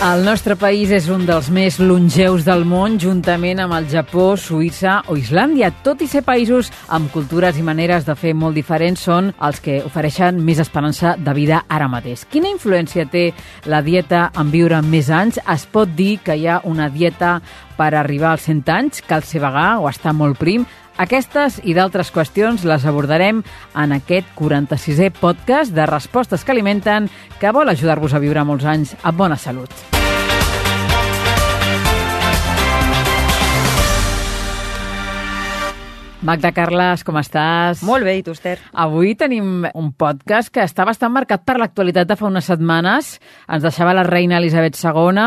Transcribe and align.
El 0.00 0.22
nostre 0.24 0.54
país 0.56 0.88
és 0.96 1.10
un 1.12 1.26
dels 1.28 1.50
més 1.52 1.74
longeus 1.76 2.46
del 2.46 2.62
món, 2.64 2.94
juntament 2.96 3.58
amb 3.60 3.74
el 3.76 3.84
Japó, 3.92 4.30
Suïssa 4.40 4.94
o 5.12 5.16
Islàndia. 5.20 5.68
Tot 5.84 6.00
i 6.00 6.08
ser 6.08 6.22
països 6.24 6.70
amb 6.88 7.10
cultures 7.12 7.58
i 7.60 7.64
maneres 7.66 8.06
de 8.08 8.16
fer 8.16 8.32
molt 8.32 8.56
diferents, 8.56 9.04
són 9.04 9.28
els 9.44 9.60
que 9.60 9.82
ofereixen 9.84 10.40
més 10.40 10.64
esperança 10.64 11.18
de 11.20 11.36
vida 11.36 11.66
ara 11.68 11.90
mateix. 11.92 12.24
Quina 12.32 12.48
influència 12.48 13.04
té 13.12 13.26
la 13.68 13.82
dieta 13.84 14.30
en 14.40 14.48
viure 14.48 14.80
més 14.80 15.12
anys? 15.12 15.36
Es 15.44 15.68
pot 15.68 15.92
dir 15.92 16.14
que 16.24 16.32
hi 16.32 16.48
ha 16.48 16.62
una 16.64 16.88
dieta 16.88 17.36
per 17.76 17.92
arribar 17.92 18.32
als 18.32 18.48
100 18.48 18.72
anys, 18.72 19.04
cal 19.04 19.20
ser 19.20 19.44
vegà 19.44 19.74
o 19.84 19.88
estar 19.92 20.16
molt 20.16 20.40
prim? 20.40 20.64
Aquestes 20.98 21.60
i 21.64 21.74
d'altres 21.76 22.10
qüestions 22.14 22.64
les 22.66 22.84
abordarem 22.88 23.44
en 23.76 23.94
aquest 23.96 24.34
46è 24.38 25.12
podcast 25.20 25.74
de 25.76 25.86
Respostes 25.86 26.44
que 26.44 26.52
alimenten 26.56 27.08
que 27.40 27.54
vol 27.54 27.68
ajudar-vos 27.68 28.14
a 28.14 28.22
viure 28.22 28.44
molts 28.44 28.66
anys 28.66 28.96
amb 29.02 29.18
bona 29.18 29.38
salut. 29.40 29.90
Magda 36.20 36.50
Carles, 36.52 37.00
com 37.00 37.16
estàs? 37.16 37.80
Molt 37.88 38.04
bé, 38.04 38.18
i 38.18 38.24
tu, 38.24 38.34
Esther? 38.36 38.58
Avui 38.76 39.14
tenim 39.16 39.64
un 39.64 39.86
podcast 39.96 40.52
que 40.52 40.60
està 40.66 40.84
bastant 40.84 41.14
marcat 41.14 41.46
per 41.48 41.56
l'actualitat 41.56 42.10
de 42.10 42.16
fa 42.20 42.28
unes 42.28 42.44
setmanes. 42.50 43.14
Ens 43.48 43.64
deixava 43.64 43.94
la 43.96 44.04
reina 44.04 44.36
Elisabet 44.36 44.76
II 44.76 45.24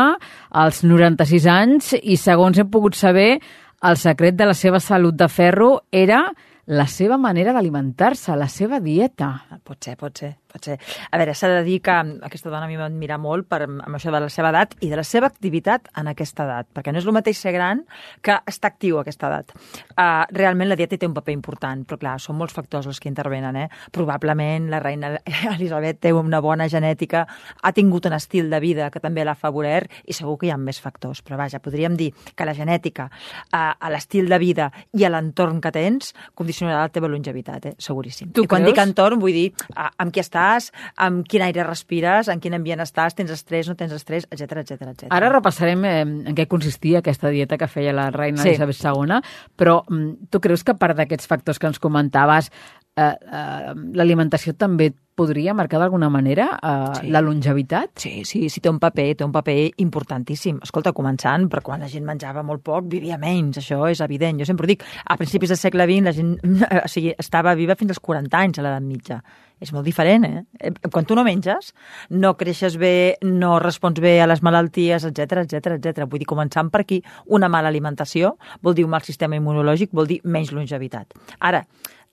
als 0.62 0.84
96 0.86 1.48
anys 1.50 1.90
i, 1.98 2.14
segons 2.14 2.62
hem 2.62 2.70
pogut 2.70 2.94
saber, 2.94 3.40
el 3.84 3.98
secret 4.00 4.36
de 4.38 4.46
la 4.48 4.54
seva 4.56 4.80
salut 4.80 5.16
de 5.18 5.28
ferro 5.28 5.84
era 5.92 6.24
la 6.66 6.86
seva 6.88 7.18
manera 7.20 7.52
d'alimentar-se, 7.52 8.36
la 8.36 8.48
seva 8.48 8.80
dieta. 8.80 9.34
Pot 9.62 9.84
ser, 9.84 9.98
pot 10.00 10.16
ser 10.24 10.32
pot 10.54 10.68
ser. 10.70 10.78
A 11.10 11.18
veure, 11.18 11.34
s'ha 11.34 11.50
de 11.50 11.62
dir 11.66 11.80
que 11.84 11.94
aquesta 12.28 12.50
dona 12.50 12.68
a 12.68 12.70
mi 12.70 12.78
m'admira 12.78 13.18
molt 13.20 13.48
per, 13.50 13.64
amb 13.66 13.98
això 13.98 14.12
de 14.14 14.22
la 14.22 14.30
seva 14.32 14.52
edat 14.52 14.76
i 14.84 14.90
de 14.92 14.98
la 15.00 15.04
seva 15.06 15.28
activitat 15.30 15.90
en 16.00 16.10
aquesta 16.12 16.46
edat, 16.46 16.70
perquè 16.74 16.94
no 16.94 17.02
és 17.02 17.08
el 17.08 17.16
mateix 17.16 17.40
ser 17.40 17.54
gran 17.56 17.82
que 18.24 18.36
estar 18.50 18.70
actiu 18.70 18.98
a 18.98 19.04
aquesta 19.04 19.30
edat. 19.30 19.54
Uh, 19.94 20.22
realment 20.34 20.70
la 20.70 20.78
dieta 20.78 20.98
té 21.00 21.08
un 21.10 21.16
paper 21.16 21.34
important, 21.34 21.84
però 21.88 21.98
clar, 22.00 22.16
són 22.22 22.38
molts 22.38 22.54
factors 22.54 22.86
els 22.90 23.00
que 23.02 23.10
intervenen. 23.10 23.58
Eh? 23.64 23.66
Probablement 23.94 24.70
la 24.72 24.80
reina 24.82 25.14
Elisabet 25.54 26.00
té 26.04 26.14
una 26.14 26.40
bona 26.44 26.68
genètica, 26.70 27.24
ha 27.62 27.74
tingut 27.74 28.06
un 28.06 28.16
estil 28.16 28.50
de 28.52 28.60
vida 28.62 28.90
que 28.94 29.02
també 29.02 29.24
l'ha 29.26 29.36
favorit 29.38 29.90
i 30.06 30.14
segur 30.14 30.36
que 30.38 30.48
hi 30.48 30.52
ha 30.54 30.58
més 30.60 30.78
factors, 30.82 31.22
però 31.24 31.38
vaja, 31.40 31.60
podríem 31.62 31.96
dir 31.98 32.10
que 32.36 32.46
la 32.46 32.54
genètica, 32.54 33.08
uh, 33.08 33.72
a 33.74 33.92
l'estil 33.92 34.28
de 34.30 34.38
vida 34.38 34.70
i 34.94 35.06
a 35.06 35.10
l'entorn 35.10 35.60
que 35.64 35.72
tens 35.74 36.12
condicionarà 36.36 36.84
la 36.84 36.92
teva 36.94 37.10
longevitat, 37.10 37.70
eh? 37.70 37.74
seguríssim. 37.78 38.30
Tu 38.36 38.44
I 38.44 38.50
quan 38.50 38.62
creus? 38.62 38.74
dic 38.74 38.82
entorn 38.84 39.22
vull 39.22 39.34
dir 39.34 39.48
uh, 39.72 39.88
amb 39.98 40.14
qui 40.14 40.22
estàs 40.22 40.43
estàs, 40.44 40.70
amb 40.96 41.24
quin 41.28 41.42
aire 41.42 41.64
respires, 41.64 42.28
en 42.28 42.40
quin 42.40 42.54
ambient 42.54 42.82
estàs, 42.84 43.16
tens 43.16 43.30
estrès, 43.32 43.68
no 43.68 43.76
tens 43.78 43.92
estrès, 43.96 44.26
etc 44.30 44.60
etc 44.62 44.88
etc. 44.92 45.08
Ara 45.14 45.30
repassarem 45.32 45.84
eh, 45.84 46.00
en 46.02 46.36
què 46.36 46.46
consistia 46.50 47.00
aquesta 47.00 47.32
dieta 47.32 47.58
que 47.58 47.68
feia 47.68 47.94
la 47.96 48.10
reina 48.14 48.42
Sí. 48.42 48.54
Elisabet 48.54 48.80
II, 48.84 49.20
però 49.56 49.82
mm, 49.88 50.30
tu 50.30 50.40
creus 50.40 50.64
que 50.64 50.74
part 50.74 50.96
d'aquests 50.98 51.26
factors 51.30 51.58
que 51.58 51.70
ens 51.70 51.80
comentaves, 51.80 52.50
eh, 52.96 53.02
eh, 53.02 53.72
l'alimentació 53.94 54.54
també 54.54 54.92
podria 55.14 55.52
marcar 55.54 55.78
d'alguna 55.78 56.08
manera 56.10 56.58
eh, 56.60 56.98
Sí. 57.00 57.10
la 57.14 57.20
longevitat? 57.22 57.90
Sí, 58.02 58.24
sí, 58.24 58.48
sí, 58.50 58.60
té 58.60 58.68
un 58.68 58.80
paper, 58.82 59.14
té 59.16 59.24
un 59.24 59.30
paper 59.32 59.70
importantíssim. 59.78 60.58
Escolta, 60.62 60.92
començant, 60.92 61.46
però 61.48 61.62
quan 61.62 61.80
la 61.80 61.88
gent 61.88 62.04
menjava 62.04 62.42
molt 62.42 62.62
poc, 62.66 62.88
vivia 62.90 63.16
menys, 63.18 63.58
això 63.58 63.84
és 63.90 64.00
evident. 64.02 64.40
Jo 64.40 64.44
sempre 64.46 64.66
ho 64.66 64.72
dic, 64.72 64.82
a 65.04 65.16
principis 65.16 65.50
del 65.54 65.58
segle 65.60 65.86
XX 65.86 66.04
la 66.04 66.12
gent 66.12 66.34
o 66.84 66.88
sigui, 66.90 67.14
estava 67.18 67.54
viva 67.54 67.76
fins 67.78 67.90
als 67.94 68.00
40 68.02 68.36
anys 68.38 68.58
a 68.58 68.62
l'edat 68.66 68.82
mitja. 68.82 69.20
És 69.62 69.70
molt 69.72 69.86
diferent, 69.86 70.24
eh? 70.26 70.42
Eh, 70.58 70.72
Quan 70.90 71.06
tu 71.06 71.14
no 71.14 71.22
menges, 71.24 71.72
no 72.10 72.34
creixes 72.36 72.74
bé, 72.76 73.16
no 73.22 73.60
respons 73.62 74.00
bé 74.02 74.20
a 74.20 74.26
les 74.26 74.42
malalties, 74.42 75.04
etc 75.06 75.44
etc 75.46 75.78
etc. 75.78 76.08
Vull 76.10 76.18
dir, 76.24 76.26
començant 76.26 76.70
per 76.74 76.80
aquí, 76.82 76.98
una 77.26 77.48
mala 77.48 77.70
alimentació 77.70 78.34
vol 78.60 78.74
dir 78.74 78.84
un 78.84 78.90
mal 78.90 79.02
sistema 79.06 79.38
immunològic, 79.38 79.94
vol 79.94 80.10
dir 80.10 80.20
menys 80.24 80.50
longevitat. 80.52 81.14
Ara, 81.38 81.62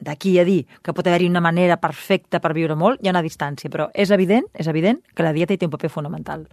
d'aquí 0.01 0.38
a 0.41 0.45
dir 0.47 0.66
que 0.81 0.95
pot 0.97 1.07
haver-hi 1.07 1.29
una 1.29 1.44
manera 1.44 1.78
perfecta 1.81 2.41
per 2.41 2.56
viure 2.57 2.75
molt, 2.75 3.01
hi 3.01 3.09
ha 3.09 3.16
una 3.16 3.25
distància, 3.25 3.69
però 3.69 3.89
és 3.94 4.12
evident, 4.12 4.50
és 4.53 4.67
evident 4.67 5.00
que 5.16 5.25
la 5.25 5.34
dieta 5.34 5.53
hi 5.53 5.62
té 5.62 5.69
un 5.69 5.78
paper 5.78 5.94
fonamental. 5.94 6.45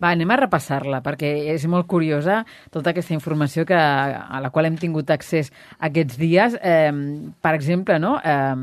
Va, 0.00 0.12
anem 0.12 0.30
a 0.32 0.38
repassar-la, 0.40 1.02
perquè 1.04 1.30
és 1.52 1.64
molt 1.70 1.86
curiosa 1.90 2.40
tota 2.72 2.92
aquesta 2.92 3.14
informació 3.14 3.66
que, 3.68 3.76
a 3.76 4.40
la 4.40 4.50
qual 4.50 4.68
hem 4.68 4.78
tingut 4.80 5.10
accés 5.12 5.52
aquests 5.78 6.18
dies. 6.20 6.56
Eh, 6.62 6.92
per 7.42 7.54
exemple, 7.58 7.98
no? 8.02 8.16
eh, 8.18 8.56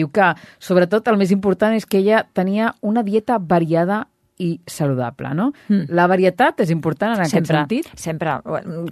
diu 0.00 0.10
que, 0.14 0.32
sobretot, 0.58 1.08
el 1.12 1.20
més 1.20 1.34
important 1.34 1.76
és 1.76 1.86
que 1.86 2.00
ella 2.00 2.24
tenia 2.32 2.74
una 2.80 3.04
dieta 3.06 3.38
variada 3.38 4.06
i 4.40 4.50
saludable, 4.66 5.34
no? 5.36 5.50
Mm. 5.68 5.90
La 5.96 6.06
varietat 6.10 6.62
és 6.64 6.72
important 6.72 7.12
en 7.14 7.24
aquest 7.26 7.50
sentit? 7.50 7.90
Sempre. 8.00 8.38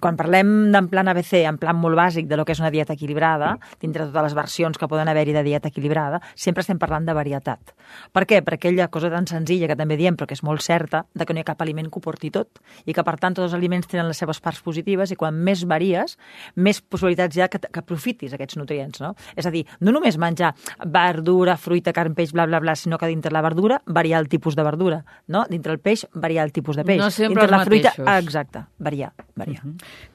Quan 0.03 0.19
parlem 0.19 0.70
d'en 0.75 0.88
plan 0.92 1.09
ABC, 1.09 1.41
en 1.48 1.59
plan 1.60 1.76
molt 1.78 1.97
bàsic 1.98 2.28
de 2.28 2.36
lo 2.36 2.44
que 2.44 2.53
és 2.53 2.60
una 2.60 2.70
dieta 2.75 2.92
equilibrada, 2.92 3.54
dintre 3.81 4.04
de 4.04 4.12
totes 4.12 4.28
les 4.28 4.37
versions 4.37 4.78
que 4.78 4.88
poden 4.91 5.08
haver-hi 5.08 5.32
de 5.37 5.44
dieta 5.47 5.72
equilibrada, 5.72 6.20
sempre 6.37 6.64
estem 6.64 6.78
parlant 6.78 7.08
de 7.08 7.16
varietat. 7.16 7.72
Per 8.12 8.25
què? 8.28 8.42
Per 8.44 8.58
aquella 8.58 8.91
cosa 8.92 9.10
tan 9.12 9.26
senzilla 9.31 9.70
que 9.70 9.76
també 9.78 9.97
diem, 9.97 10.19
però 10.19 10.28
que 10.28 10.37
és 10.37 10.44
molt 10.44 10.64
certa, 10.64 11.06
de 11.14 11.25
que 11.25 11.32
no 11.32 11.41
hi 11.41 11.47
ha 11.47 11.48
cap 11.48 11.64
aliment 11.64 11.88
que 11.88 12.00
ho 12.00 12.04
porti 12.04 12.31
tot, 12.34 12.60
i 12.84 12.92
que, 12.92 13.04
per 13.04 13.16
tant, 13.16 13.38
tots 13.38 13.48
els 13.48 13.56
aliments 13.56 13.88
tenen 13.88 14.08
les 14.10 14.20
seves 14.20 14.42
parts 14.44 14.60
positives, 14.64 15.12
i 15.14 15.16
quan 15.16 15.37
més 15.48 15.64
varies, 15.69 16.19
més 16.56 16.82
possibilitats 16.82 17.37
hi 17.37 17.47
ha 17.47 17.48
que, 17.48 17.62
que 17.64 17.81
aprofitis 17.81 18.37
aquests 18.37 18.60
nutrients, 18.60 19.00
no? 19.00 19.14
És 19.37 19.48
a 19.48 19.54
dir, 19.54 19.64
no 19.81 19.94
només 19.97 20.20
menjar 20.20 20.53
verdura, 20.92 21.56
fruita, 21.56 21.94
carn, 21.97 22.16
peix, 22.19 22.34
bla, 22.37 22.47
bla, 22.50 22.60
bla, 22.60 22.76
sinó 22.76 22.98
que 23.00 23.08
dintre 23.08 23.32
la 23.32 23.42
verdura 23.44 23.81
variar 23.87 24.20
el 24.20 24.28
tipus 24.28 24.56
de 24.56 24.66
verdura, 24.66 25.03
no? 25.26 25.38
Dintre 25.50 25.72
el 25.76 25.81
peix 25.82 26.06
variar 26.15 26.47
el 26.49 26.53
tipus 26.53 26.76
de 26.76 26.84
peix. 26.88 27.00
No 27.00 27.10
sempre 27.10 27.44
dintre 27.44 27.56
la 27.56 27.65
fruita, 27.65 27.93
mateixos. 27.93 28.09
ah, 28.09 28.19
exacte, 28.19 28.65
variar, 28.78 29.12
variar. 29.38 29.62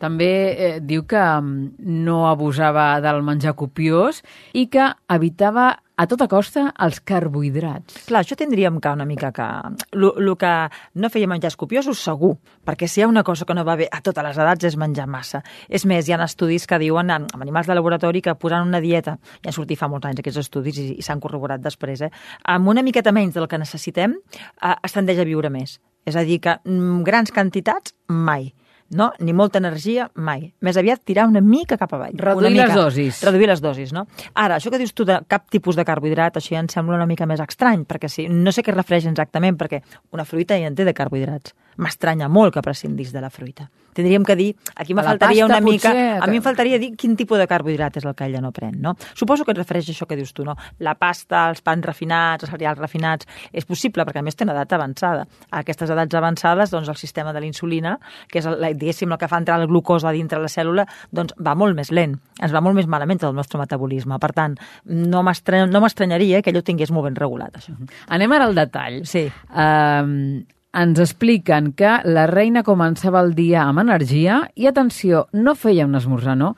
També 0.01 0.31
eh, 0.51 0.79
diu 0.81 1.05
que 1.07 1.21
mm, 1.21 1.77
no 2.03 2.27
abusava 2.29 2.99
del 3.03 3.23
menjar 3.23 3.55
copiós 3.59 4.23
i 4.53 4.67
que 4.67 4.89
evitava 5.13 5.82
a 5.95 6.05
tota 6.09 6.27
costa 6.27 6.67
els 6.81 6.99
carbohidrats. 7.05 8.05
Clar, 8.07 8.23
això 8.23 8.37
tindríem 8.37 8.79
que 8.81 8.93
una 8.95 9.05
mica 9.05 9.31
que... 9.35 9.47
El 9.93 10.31
que 10.39 10.53
no 10.97 11.09
feia 11.13 11.29
menjars 11.29 11.57
copiosos, 11.59 12.01
segur, 12.01 12.33
perquè 12.65 12.87
si 12.89 12.99
hi 13.01 13.05
ha 13.05 13.09
una 13.11 13.23
cosa 13.23 13.45
que 13.45 13.53
no 13.53 13.65
va 13.67 13.75
bé 13.77 13.87
a 13.91 14.01
totes 14.01 14.25
les 14.25 14.39
edats 14.41 14.69
és 14.71 14.77
menjar 14.79 15.05
massa. 15.07 15.43
És 15.69 15.85
més, 15.85 16.09
hi 16.09 16.15
ha 16.15 16.21
estudis 16.25 16.65
que 16.67 16.79
diuen 16.81 17.13
en, 17.13 17.27
amb 17.29 17.45
animals 17.45 17.69
de 17.69 17.77
laboratori 17.77 18.23
que 18.25 18.35
posant 18.39 18.67
una 18.67 18.81
dieta, 18.81 19.17
ja 19.43 19.51
han 19.51 19.55
sortit 19.55 19.79
fa 19.79 19.91
molts 19.91 20.09
anys 20.09 20.23
aquests 20.23 20.41
estudis 20.45 20.81
i, 20.81 20.89
i 20.97 21.05
s'han 21.05 21.21
corroborat 21.21 21.61
després, 21.61 22.01
eh? 22.07 22.11
amb 22.49 22.73
una 22.73 22.83
miqueta 22.83 23.13
menys 23.13 23.37
del 23.37 23.47
que 23.47 23.61
necessitem, 23.61 24.17
eh, 24.17 24.75
es 24.81 24.97
tendeix 24.97 25.21
a 25.21 25.29
viure 25.29 25.53
més. 25.53 25.77
És 26.09 26.17
a 26.19 26.25
dir, 26.27 26.41
que 26.43 26.57
mm, 26.65 27.03
grans 27.07 27.31
quantitats, 27.31 27.93
mai. 28.09 28.49
No? 28.97 29.11
Ni 29.19 29.33
molta 29.33 29.59
energia, 29.61 30.09
mai. 30.15 30.49
Més 30.61 30.77
aviat 30.79 31.03
tirar 31.05 31.27
una 31.29 31.41
mica 31.41 31.77
cap 31.81 31.93
avall. 31.95 32.15
Reduir 32.19 32.53
una 32.53 32.67
les 32.67 32.75
dosis. 32.77 33.23
Reduir 33.25 33.49
les 33.51 33.63
dosis, 33.63 33.93
no? 33.95 34.05
Ara, 34.33 34.59
això 34.59 34.71
que 34.73 34.79
dius 34.81 34.93
tu 34.93 35.05
de 35.07 35.19
cap 35.27 35.49
tipus 35.53 35.77
de 35.79 35.85
carbohidrat, 35.87 36.37
això 36.39 36.55
ja 36.55 36.63
em 36.63 36.69
sembla 36.71 36.99
una 36.99 37.09
mica 37.09 37.27
més 37.29 37.41
estrany, 37.43 37.85
perquè 37.89 38.09
si, 38.11 38.27
no 38.29 38.53
sé 38.55 38.63
què 38.65 38.75
refereix 38.75 39.09
exactament, 39.09 39.57
perquè 39.59 39.83
una 40.11 40.25
fruita 40.25 40.57
ja 40.59 40.69
en 40.69 40.77
té 40.77 40.87
de 40.87 40.95
carbohidrats. 40.97 41.55
M'estranya 41.77 42.27
molt 42.29 42.53
que 42.53 42.61
prescindís 42.61 43.11
de 43.13 43.21
la 43.21 43.29
fruita. 43.29 43.69
Tindríem 43.93 44.23
que 44.25 44.35
dir, 44.35 44.55
aquí 44.75 44.95
me 44.95 45.03
faltaria 45.03 45.43
pasta, 45.45 45.57
una 45.59 45.61
mica... 45.63 45.89
potser, 45.89 46.17
A 46.21 46.25
mi 46.25 46.31
que- 46.31 46.37
em 46.37 46.43
faltaria 46.43 46.79
dir 46.81 46.95
quin 46.97 47.15
tipus 47.15 47.37
de 47.37 47.45
carbohidrat 47.47 47.97
és 47.97 48.05
el 48.05 48.15
que 48.17 48.25
ella 48.25 48.41
no 48.41 48.51
pren, 48.51 48.79
no? 48.81 48.95
Suposo 49.13 49.45
que 49.45 49.51
et 49.53 49.57
refereix 49.59 49.89
a 49.89 49.93
això 49.93 50.07
que 50.09 50.15
dius 50.17 50.33
tu, 50.33 50.43
no? 50.43 50.55
La 50.79 50.95
pasta, 50.95 51.43
els 51.49 51.61
pans 51.61 51.85
refinats, 51.85 52.43
els 52.43 52.51
cereals 52.51 52.79
refinats... 52.81 53.27
És 53.53 53.65
possible, 53.69 54.03
perquè 54.05 54.19
a 54.19 54.25
més 54.25 54.35
té 54.35 54.43
una 54.47 54.55
edat 54.57 54.73
avançada. 54.73 55.27
A 55.51 55.59
aquestes 55.61 55.89
edats 55.93 56.15
avançades, 56.17 56.71
doncs, 56.73 56.89
el 56.89 56.97
sistema 56.97 57.33
de 57.33 57.39
la 57.43 57.45
insulina, 57.45 57.99
que 58.27 58.39
és, 58.41 58.47
el, 58.49 58.57
diguéssim, 58.77 59.11
el 59.13 59.19
que 59.21 59.27
fa 59.29 59.37
entrar 59.37 59.59
la 59.61 59.67
glucosa 59.69 60.09
dintre 60.11 60.41
la 60.41 60.49
cèl·lula, 60.49 60.87
doncs 61.11 61.35
va 61.37 61.53
molt 61.53 61.77
més 61.77 61.91
lent. 61.93 62.17
Ens 62.41 62.51
va 62.53 62.61
molt 62.65 62.75
més 62.75 62.87
malament 62.89 63.21
el 63.23 63.35
nostre 63.37 63.59
metabolisme. 63.61 64.17
Per 64.19 64.31
tant, 64.33 64.57
no 64.89 65.21
m'estra- 65.21 65.67
no 65.69 65.81
m'estranyaria 65.85 66.41
que 66.41 66.49
ell 66.49 66.57
ho 66.57 66.65
tingués 66.65 66.89
molt 66.91 67.05
ben 67.11 67.15
regulat, 67.15 67.61
això. 67.61 67.77
Anem 68.09 68.31
ara 68.33 68.49
al 68.49 68.55
detall. 68.57 69.03
Sí. 69.05 69.27
Um, 69.53 70.43
ens 70.73 70.99
expliquen 70.99 71.71
que 71.77 71.99
la 72.09 72.25
reina 72.29 72.63
començava 72.65 73.21
el 73.23 73.33
dia 73.37 73.63
amb 73.67 73.83
energia 73.83 74.43
i, 74.55 74.67
atenció, 74.69 75.27
no 75.33 75.53
feia 75.55 75.85
un 75.85 75.95
esmorzar, 75.99 76.35
no? 76.39 76.55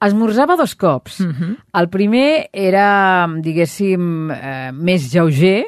Esmorzava 0.00 0.56
dos 0.56 0.76
cops. 0.78 1.20
Mhm. 1.20 1.56
El 1.80 1.88
primer 1.90 2.48
era, 2.52 3.26
diguéssim, 3.42 4.30
eh, 4.30 4.70
més 4.72 5.12
lleuger, 5.12 5.66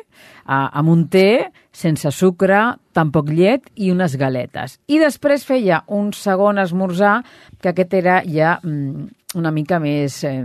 amb 0.50 0.91
un 0.91 1.06
té, 1.12 1.50
sense 1.70 2.11
sucre, 2.14 2.58
tampoc 2.97 3.31
llet 3.31 3.70
i 3.79 3.93
unes 3.94 4.17
galetes. 4.19 4.79
I 4.91 4.99
després 5.02 5.47
feia 5.47 5.85
un 5.87 6.11
segon 6.17 6.58
esmorzar, 6.58 7.20
que 7.62 7.70
aquest 7.70 7.94
era 7.94 8.20
ja 8.26 8.56
mm, 8.62 9.06
una 9.38 9.52
mica 9.55 9.79
més 9.79 10.17
eh, 10.26 10.43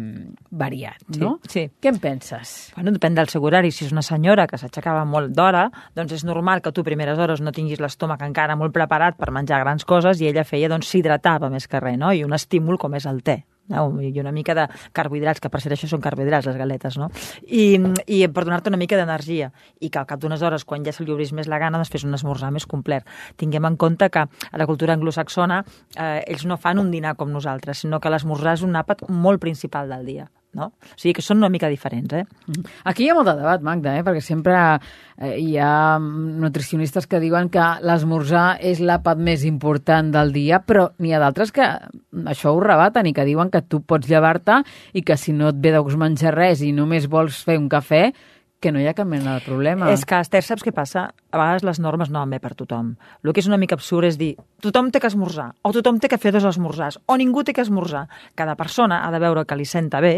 variat, 0.51 1.01
no? 1.17 1.35
Sí, 1.47 1.53
sí. 1.55 1.63
Què 1.81 1.89
en 1.89 1.97
penses? 2.03 2.53
Bueno, 2.75 2.93
depèn 2.93 3.17
del 3.17 3.31
seu 3.33 3.43
horari. 3.47 3.73
Si 3.73 3.87
és 3.87 3.95
una 3.95 4.05
senyora 4.05 4.45
que 4.51 4.59
s'aixecava 4.61 5.07
molt 5.09 5.33
d'hora, 5.33 5.65
doncs 5.97 6.13
és 6.19 6.27
normal 6.27 6.61
que 6.61 6.73
tu 6.75 6.85
a 6.85 6.89
primeres 6.91 7.17
hores 7.17 7.41
no 7.41 7.55
tinguis 7.55 7.81
l'estómac 7.81 8.21
encara 8.27 8.57
molt 8.59 8.75
preparat 8.75 9.17
per 9.17 9.33
menjar 9.33 9.63
grans 9.63 9.87
coses 9.89 10.21
i 10.21 10.29
ella 10.29 10.45
feia, 10.45 10.69
doncs 10.69 10.91
s'hidratava 10.91 11.49
més 11.49 11.65
que 11.67 11.81
res, 11.81 11.97
no? 11.97 12.13
I 12.13 12.23
un 12.27 12.37
estímul 12.37 12.77
com 12.81 12.93
és 12.93 13.09
el 13.09 13.23
te? 13.25 13.41
I 13.69 14.19
una 14.19 14.31
mica 14.31 14.55
de 14.57 14.67
carbohidrats, 14.93 15.41
que 15.41 15.49
per 15.49 15.61
ser 15.63 15.73
això 15.73 15.89
són 15.89 16.03
carbohidrats, 16.03 16.47
les 16.49 16.57
galetes, 16.59 16.97
no? 17.01 17.09
I, 17.47 17.79
i 18.07 18.21
per 18.27 18.45
donar-te 18.45 18.71
una 18.71 18.79
mica 18.81 18.99
d'energia 18.99 19.51
i 19.79 19.89
que 19.89 19.99
al 19.99 20.07
cap 20.09 20.21
d'unes 20.21 20.41
hores, 20.45 20.65
quan 20.65 20.85
ja 20.85 20.93
se 20.93 21.03
li 21.03 21.13
obrís 21.13 21.33
més 21.33 21.49
la 21.51 21.59
gana, 21.61 21.79
doncs 21.81 21.93
fes 21.93 22.05
un 22.05 22.13
esmorzar 22.17 22.51
més 22.55 22.67
complet. 22.69 23.05
Tinguem 23.41 23.65
en 23.71 23.77
compte 23.81 24.09
que 24.09 24.25
a 24.25 24.57
la 24.61 24.69
cultura 24.69 24.93
anglosaxona 24.93 25.63
eh, 25.97 26.23
ells 26.27 26.45
no 26.45 26.57
fan 26.61 26.79
un 26.79 26.91
dinar 26.93 27.15
com 27.19 27.33
nosaltres, 27.33 27.83
sinó 27.85 27.99
que 27.99 28.13
l'esmorzar 28.13 28.57
és 28.59 28.65
un 28.65 28.77
àpat 28.77 29.07
molt 29.09 29.41
principal 29.41 29.89
del 29.89 30.05
dia 30.05 30.29
no? 30.55 30.71
O 30.71 30.99
sigui 30.99 31.15
que 31.17 31.25
són 31.25 31.41
una 31.41 31.51
mica 31.53 31.69
diferents, 31.71 32.13
eh? 32.15 32.23
Mm-hmm. 32.25 32.75
Aquí 32.91 33.05
hi 33.05 33.09
ha 33.11 33.17
molt 33.17 33.29
de 33.29 33.35
debat, 33.39 33.63
Magda, 33.65 33.95
eh? 33.99 34.03
perquè 34.07 34.23
sempre 34.23 34.57
eh, 34.57 35.35
hi 35.41 35.57
ha 35.61 35.97
nutricionistes 35.99 37.09
que 37.11 37.21
diuen 37.23 37.51
que 37.53 37.65
l'esmorzar 37.85 38.45
és 38.63 38.81
l'àpat 38.81 39.21
més 39.21 39.45
important 39.47 40.13
del 40.15 40.33
dia, 40.35 40.61
però 40.65 40.89
n'hi 40.99 41.13
ha 41.13 41.21
d'altres 41.23 41.51
que 41.55 41.67
això 42.31 42.55
ho 42.55 42.61
rebaten 42.63 43.09
i 43.09 43.15
que 43.15 43.27
diuen 43.27 43.51
que 43.53 43.65
tu 43.67 43.83
pots 43.85 44.09
llevar-te 44.09 44.61
i 44.93 45.03
que 45.05 45.19
si 45.19 45.35
no 45.35 45.51
et 45.51 45.59
ve 45.59 45.75
de 45.75 45.83
gust 45.83 45.99
menjar 45.99 46.35
res 46.35 46.63
i 46.63 46.71
només 46.75 47.09
vols 47.11 47.43
fer 47.45 47.59
un 47.59 47.69
cafè, 47.69 48.07
que 48.65 48.71
no 48.73 48.81
hi 48.81 48.87
ha 48.89 48.95
cap 48.97 49.05
mena 49.05 49.35
de 49.37 49.45
problema. 49.45 49.91
És 49.93 50.07
que, 50.09 50.17
Esther, 50.23 50.41
saps 50.41 50.63
què 50.65 50.71
passa? 50.73 51.09
A 51.35 51.37
vegades 51.37 51.65
les 51.67 51.81
normes 51.83 52.07
no 52.07 52.21
van 52.21 52.31
bé 52.31 52.37
per 52.39 52.53
tothom. 52.55 52.93
El 53.19 53.33
que 53.35 53.41
és 53.43 53.49
una 53.49 53.57
mica 53.59 53.75
absurd 53.75 54.07
és 54.07 54.15
dir 54.15 54.29
tothom 54.63 54.87
té 54.87 55.01
que 55.03 55.09
esmorzar, 55.11 55.49
o 55.67 55.71
tothom 55.75 55.99
té 55.99 56.07
que 56.07 56.19
fer 56.21 56.31
dos 56.31 56.47
esmorzars, 56.47 56.95
o 57.11 57.17
ningú 57.19 57.43
té 57.43 57.51
que 57.51 57.65
esmorzar. 57.65 58.05
Cada 58.39 58.55
persona 58.55 59.01
ha 59.03 59.11
de 59.11 59.19
veure 59.19 59.43
que 59.43 59.57
li 59.59 59.67
senta 59.67 59.99
bé 59.99 60.13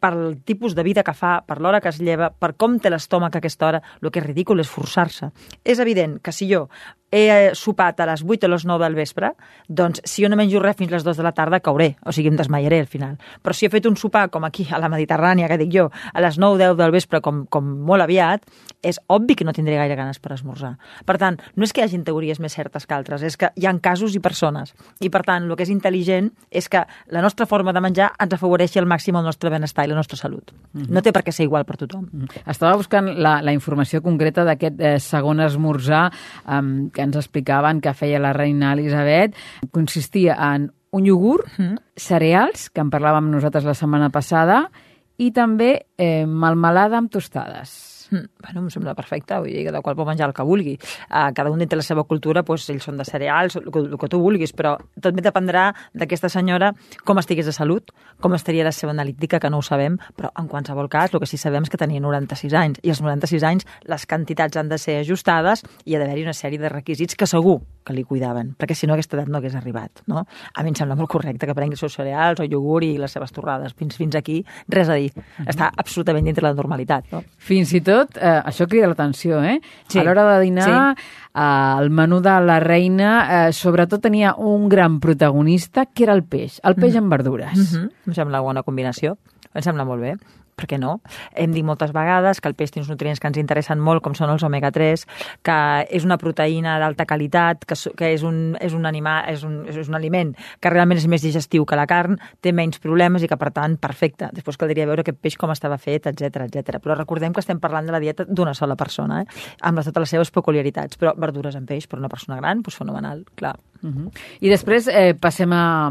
pel 0.00 0.38
tipus 0.48 0.72
de 0.72 0.86
vida 0.86 1.04
que 1.04 1.12
fa, 1.12 1.34
per 1.44 1.60
l'hora 1.60 1.82
que 1.84 1.92
es 1.92 2.00
lleva, 2.00 2.30
per 2.32 2.54
com 2.56 2.80
té 2.80 2.88
l'estómac 2.88 3.36
a 3.36 3.44
aquesta 3.44 3.68
hora. 3.68 3.82
El 4.00 4.08
que 4.08 4.24
és 4.24 4.26
ridícul 4.30 4.64
és 4.64 4.72
forçar-se. 4.72 5.28
És 5.62 5.84
evident 5.84 6.16
que 6.24 6.32
si 6.32 6.48
jo 6.48 6.64
he 7.12 7.28
eh, 7.28 7.54
sopat 7.54 8.00
a 8.00 8.06
les 8.08 8.24
8 8.24 8.48
o 8.48 8.50
les 8.50 8.64
9 8.64 8.82
del 8.82 8.96
vespre, 8.96 9.34
doncs 9.68 10.00
si 10.08 10.24
jo 10.24 10.30
no 10.32 10.38
menjo 10.40 10.62
res 10.64 10.78
fins 10.78 10.90
les 10.90 11.04
2 11.04 11.20
de 11.20 11.26
la 11.26 11.34
tarda 11.36 11.60
cauré, 11.60 11.92
o 12.08 12.12
sigui, 12.16 12.32
em 12.32 12.38
desmaiaré 12.40 12.80
al 12.80 12.88
final. 12.88 13.18
Però 13.44 13.54
si 13.54 13.68
he 13.68 13.70
fet 13.72 13.86
un 13.86 13.98
sopar 14.00 14.30
com 14.32 14.48
aquí 14.48 14.64
a 14.72 14.80
la 14.80 14.88
Mediterrània, 14.88 15.50
que 15.52 15.60
dic 15.60 15.74
jo, 15.76 15.90
a 15.92 16.24
les 16.24 16.40
9 16.40 16.58
10 16.64 16.78
del 16.80 16.96
vespre, 16.96 17.20
com, 17.20 17.44
com 17.52 17.68
molt 17.84 18.08
aviat, 18.08 18.48
és 18.80 18.98
obvi 19.12 19.36
que 19.36 19.44
no 19.44 19.52
tindré 19.52 19.76
gaire 19.76 19.98
ganes 19.98 20.22
per 20.24 20.32
esmorzar. 20.38 20.61
Per 21.06 21.16
tant, 21.18 21.38
no 21.56 21.66
és 21.66 21.72
que 21.72 21.82
hi 21.82 21.84
hagin 21.84 22.04
teories 22.04 22.40
més 22.40 22.54
certes 22.56 22.86
que 22.86 22.94
altres, 22.94 23.22
és 23.22 23.36
que 23.36 23.52
hi 23.56 23.66
ha 23.66 23.74
casos 23.82 24.14
i 24.14 24.20
persones. 24.20 24.74
I 25.00 25.10
per 25.10 25.22
tant, 25.26 25.48
el 25.48 25.56
que 25.56 25.66
és 25.66 25.72
intel·ligent 25.72 26.30
és 26.50 26.68
que 26.68 26.84
la 27.12 27.22
nostra 27.24 27.46
forma 27.46 27.72
de 27.72 27.80
menjar 27.80 28.12
ens 28.22 28.36
afavoreixi 28.36 28.78
al 28.78 28.86
màxim 28.86 29.16
el 29.16 29.24
nostre 29.24 29.50
benestar 29.50 29.86
i 29.86 29.92
la 29.92 29.98
nostra 29.98 30.16
salut. 30.16 30.52
Mm 30.72 30.82
-hmm. 30.82 30.90
No 30.90 31.02
té 31.02 31.12
per 31.12 31.24
què 31.24 31.32
ser 31.32 31.44
igual 31.44 31.64
per 31.64 31.76
tothom. 31.76 32.08
Mm 32.12 32.26
-hmm. 32.26 32.50
Estava 32.50 32.76
buscant 32.76 33.06
la, 33.18 33.42
la 33.42 33.52
informació 33.52 34.02
concreta 34.02 34.44
d'aquest 34.44 34.80
eh, 34.80 34.98
segon 34.98 35.40
esmorzar 35.40 36.12
eh, 36.48 36.90
que 36.92 37.02
ens 37.02 37.16
explicaven 37.16 37.80
que 37.80 37.94
feia 37.94 38.18
la 38.18 38.32
reina 38.32 38.72
Elisabet, 38.72 39.34
consistia 39.70 40.36
en 40.54 40.72
un 40.92 41.06
iogurt, 41.06 41.46
mm. 41.58 41.76
cereals, 41.96 42.68
que 42.70 42.80
en 42.80 42.90
parlàvem 42.92 43.30
nosaltres 43.32 43.64
la 43.64 43.74
setmana 43.74 44.10
passada, 44.10 44.70
i 45.16 45.30
també 45.32 45.86
eh, 45.96 46.26
malmelada 46.26 46.98
amb 47.00 47.10
tostades. 47.12 47.91
Bueno, 48.42 48.64
em 48.64 48.70
sembla 48.74 48.94
perfecte, 48.98 49.36
vull 49.38 49.52
dir 49.54 49.62
que 49.66 49.72
de 49.72 49.80
qual 49.80 49.94
pot 49.96 50.06
menjar 50.08 50.26
el 50.28 50.34
que 50.34 50.44
vulgui. 50.44 50.72
Uh, 51.06 51.30
cada 51.34 51.50
un 51.50 51.60
dintre 51.62 51.78
la 51.78 51.84
seva 51.86 52.02
cultura, 52.04 52.42
doncs, 52.42 52.68
ells 52.72 52.84
són 52.88 52.98
de 52.98 53.06
cereals, 53.06 53.54
el, 53.60 53.68
el 53.70 53.98
que 53.98 54.08
tu 54.10 54.18
vulguis, 54.20 54.52
però 54.56 54.74
tot 55.00 55.14
dependrà 55.14 55.68
d'aquesta 55.94 56.28
senyora 56.32 56.72
com 57.06 57.20
estigués 57.22 57.46
de 57.46 57.54
salut, 57.54 57.92
com 58.20 58.34
estaria 58.34 58.66
la 58.66 58.72
seva 58.74 58.92
analítica, 58.92 59.40
que 59.40 59.50
no 59.50 59.62
ho 59.62 59.66
sabem, 59.66 59.98
però 60.18 60.32
en 60.38 60.50
qualsevol 60.50 60.90
cas 60.90 61.14
el 61.14 61.22
que 61.22 61.30
sí 61.30 61.38
sabem 61.38 61.62
és 61.62 61.70
que 61.70 61.80
tenia 61.80 62.02
96 62.02 62.56
anys, 62.58 62.82
i 62.82 62.90
als 62.90 63.02
96 63.02 63.46
anys 63.46 63.68
les 63.88 64.06
quantitats 64.10 64.58
han 64.58 64.68
de 64.72 64.78
ser 64.78 64.98
ajustades 65.00 65.62
i 65.86 65.94
ha 65.94 66.02
d'haver-hi 66.02 66.26
una 66.26 66.36
sèrie 66.36 66.58
de 66.58 66.72
requisits 66.72 67.16
que 67.16 67.30
segur 67.30 67.60
que 67.86 67.94
li 67.94 68.04
cuidaven, 68.06 68.54
perquè 68.58 68.76
si 68.78 68.86
no 68.86 68.96
aquesta 68.96 69.16
edat 69.18 69.30
no 69.30 69.38
hagués 69.38 69.56
arribat. 69.58 70.02
No? 70.10 70.24
A 70.54 70.62
mi 70.62 70.72
em 70.72 70.78
sembla 70.78 70.96
molt 70.98 71.10
correcte 71.10 71.46
que 71.46 71.54
prengui 71.54 71.76
els 71.76 71.82
seus 71.82 71.96
cereals 71.98 72.42
o 72.42 72.46
iogurt 72.46 72.86
i 72.86 72.96
les 73.00 73.14
seves 73.14 73.34
torrades. 73.34 73.74
Fins, 73.78 73.96
fins 73.98 74.16
aquí, 74.18 74.40
res 74.70 74.90
a 74.90 74.98
dir. 74.98 75.10
Està 75.46 75.70
absolutament 75.82 76.26
dintre 76.26 76.46
la 76.46 76.54
normalitat. 76.58 77.10
No? 77.12 77.22
Fins 77.42 77.74
i 77.74 77.82
tot, 77.84 78.01
eh, 78.16 78.40
això 78.44 78.66
crida 78.68 78.88
l'atenció, 78.90 79.42
eh? 79.42 79.60
Sí. 79.88 79.98
A 79.98 80.04
l'hora 80.04 80.24
de 80.34 80.40
dinar, 80.42 80.68
sí. 80.96 81.02
eh, 81.34 81.74
el 81.80 81.90
menú 81.90 82.20
de 82.20 82.36
la 82.40 82.58
reina 82.60 83.12
eh, 83.22 83.52
sobretot 83.52 84.02
tenia 84.02 84.34
un 84.36 84.68
gran 84.68 85.00
protagonista, 85.00 85.86
que 85.86 86.04
era 86.04 86.14
el 86.14 86.24
peix. 86.24 86.60
El 86.62 86.74
peix 86.74 86.94
mm 86.94 86.96
-hmm. 86.96 87.02
amb 87.02 87.10
verdures. 87.10 87.58
Mm 87.58 87.64
-hmm. 87.64 87.90
Em 88.06 88.14
sembla 88.14 88.40
bona 88.40 88.62
combinació. 88.62 89.16
Em 89.54 89.62
sembla 89.62 89.84
molt 89.84 90.00
bé 90.00 90.16
per 90.56 90.68
què 90.68 90.78
no? 90.78 90.98
Hem 91.34 91.52
dit 91.54 91.64
moltes 91.64 91.92
vegades 91.94 92.40
que 92.40 92.50
el 92.50 92.56
peix 92.58 92.72
té 92.72 92.80
uns 92.80 92.90
nutrients 92.90 93.20
que 93.20 93.30
ens 93.30 93.38
interessen 93.40 93.80
molt, 93.80 94.02
com 94.04 94.14
són 94.18 94.30
els 94.30 94.44
omega-3, 94.46 95.06
que 95.42 95.58
és 95.90 96.04
una 96.04 96.18
proteïna 96.20 96.78
d'alta 96.82 97.06
qualitat, 97.08 97.66
que, 97.68 97.78
que 97.98 98.12
és, 98.14 98.24
un, 98.26 98.56
és, 98.60 98.76
un 98.76 98.86
animal, 98.86 99.24
és, 99.32 99.44
un, 99.48 99.62
és 99.68 99.88
un 99.88 99.98
aliment 99.98 100.34
que 100.60 100.72
realment 100.72 101.00
és 101.00 101.08
més 101.10 101.24
digestiu 101.24 101.66
que 101.68 101.78
la 101.78 101.86
carn, 101.90 102.18
té 102.40 102.52
menys 102.52 102.82
problemes 102.82 103.24
i 103.24 103.30
que, 103.30 103.38
per 103.40 103.52
tant, 103.54 103.78
perfecte. 103.80 104.30
Després 104.36 104.60
caldria 104.60 104.86
veure 104.88 105.04
aquest 105.04 105.20
peix 105.22 105.38
com 105.40 105.52
estava 105.54 105.78
fet, 105.80 106.08
etc 106.10 106.46
etc. 106.46 106.78
Però 106.82 106.96
recordem 106.98 107.32
que 107.32 107.42
estem 107.42 107.60
parlant 107.62 107.88
de 107.88 107.94
la 107.94 108.00
dieta 108.02 108.26
d'una 108.28 108.54
sola 108.54 108.76
persona, 108.78 109.22
eh? 109.22 109.42
amb 109.62 109.82
totes 109.82 110.06
les 110.06 110.14
seves 110.16 110.32
peculiaritats. 110.34 110.98
Però 111.00 111.14
verdures 111.18 111.56
en 111.58 111.66
peix 111.68 111.88
per 111.88 112.00
una 112.00 112.10
persona 112.12 112.38
gran, 112.40 112.62
doncs 112.62 112.78
fenomenal, 112.78 113.24
clar. 113.34 113.56
Uh 113.82 113.90
-huh. 113.90 114.10
I 114.40 114.48
després 114.48 114.88
eh, 114.88 115.14
passem 115.18 115.52
a, 115.52 115.90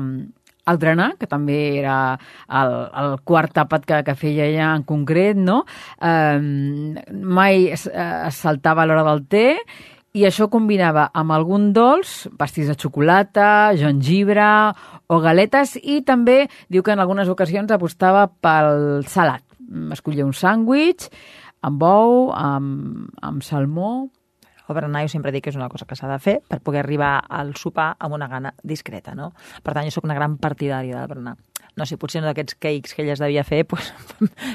el 0.68 0.82
drenar, 0.82 1.14
que 1.20 1.30
també 1.30 1.58
era 1.80 1.96
el, 2.48 2.76
el 3.02 3.16
quart 3.26 3.58
àpat 3.64 3.88
que, 3.88 4.02
que 4.08 4.18
feia 4.20 4.50
ella 4.50 4.74
en 4.76 4.86
concret, 4.88 5.40
no? 5.40 5.62
Eh, 5.98 6.38
mai 7.12 7.66
es, 7.74 7.88
es 7.88 8.44
saltava 8.44 8.86
l'hora 8.86 9.06
del 9.08 9.26
té 9.32 9.48
i 10.12 10.26
això 10.28 10.50
combinava 10.52 11.08
amb 11.16 11.32
algun 11.32 11.70
dolç, 11.76 12.26
pastís 12.40 12.68
de 12.68 12.76
xocolata, 12.76 13.72
gengibre 13.80 14.48
o 15.08 15.20
galetes 15.24 15.78
i 15.80 16.02
també 16.04 16.44
diu 16.68 16.84
que 16.84 16.92
en 16.92 17.00
algunes 17.00 17.32
ocasions 17.32 17.72
apostava 17.72 18.26
pel 18.28 19.06
salat. 19.08 19.44
Escollia 19.96 20.28
un 20.28 20.36
sàndwich 20.36 21.08
amb 21.64 21.84
ou, 21.88 22.32
amb, 22.36 23.08
amb 23.24 23.46
salmó, 23.46 24.10
el 24.72 24.78
berenar 24.80 25.04
jo 25.06 25.12
sempre 25.14 25.34
dic 25.36 25.46
que 25.46 25.54
és 25.54 25.60
una 25.60 25.70
cosa 25.70 25.86
que 25.86 25.98
s'ha 26.00 26.10
de 26.10 26.18
fer 26.24 26.40
per 26.48 26.62
poder 26.64 26.82
arribar 26.82 27.14
al 27.30 27.54
sopar 27.60 27.92
amb 28.00 28.18
una 28.18 28.28
gana 28.32 28.54
discreta, 28.64 29.16
no? 29.16 29.32
Per 29.64 29.76
tant, 29.76 29.86
jo 29.88 29.94
sóc 29.94 30.08
una 30.08 30.18
gran 30.18 30.38
partidària 30.42 30.98
del 30.98 31.10
berenar. 31.12 31.38
No 31.80 31.86
sé, 31.88 31.96
potser 31.96 32.20
no 32.20 32.28
d'aquests 32.28 32.58
cakes 32.60 32.94
que 32.96 33.06
ella 33.06 33.14
es 33.16 33.22
devia 33.24 33.46
fer, 33.48 33.64
pues, 33.72 33.94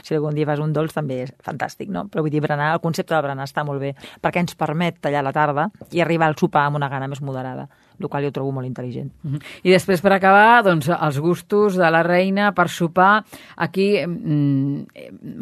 si 0.02 0.16
algun 0.16 0.36
dia 0.36 0.48
fas 0.48 0.60
un 0.60 0.74
dolç 0.76 0.96
també 0.96 1.22
és 1.24 1.32
fantàstic, 1.44 1.88
no? 1.92 2.06
Però 2.12 2.24
vull 2.26 2.34
dir, 2.34 2.42
berenar, 2.44 2.74
el 2.76 2.84
concepte 2.84 3.14
del 3.14 3.24
berenar 3.24 3.48
està 3.48 3.64
molt 3.64 3.80
bé, 3.80 3.94
perquè 4.20 4.44
ens 4.44 4.58
permet 4.58 5.00
tallar 5.00 5.24
la 5.24 5.34
tarda 5.36 5.70
i 5.92 6.04
arribar 6.04 6.28
al 6.28 6.38
sopar 6.40 6.66
amb 6.66 6.80
una 6.82 6.92
gana 6.92 7.08
més 7.08 7.22
moderada 7.24 7.68
el 8.00 8.08
qual 8.08 8.24
jo 8.26 8.32
trobo 8.34 8.52
molt 8.52 8.68
intel·ligent. 8.68 9.10
Uh 9.24 9.32
-huh. 9.32 9.42
I 9.62 9.70
després, 9.70 10.00
per 10.00 10.12
acabar, 10.12 10.62
doncs, 10.64 10.88
els 10.88 11.18
gustos 11.18 11.76
de 11.76 11.90
la 11.90 12.02
reina 12.02 12.52
per 12.52 12.68
sopar, 12.68 13.24
aquí 13.56 13.98
mm, 14.06 14.86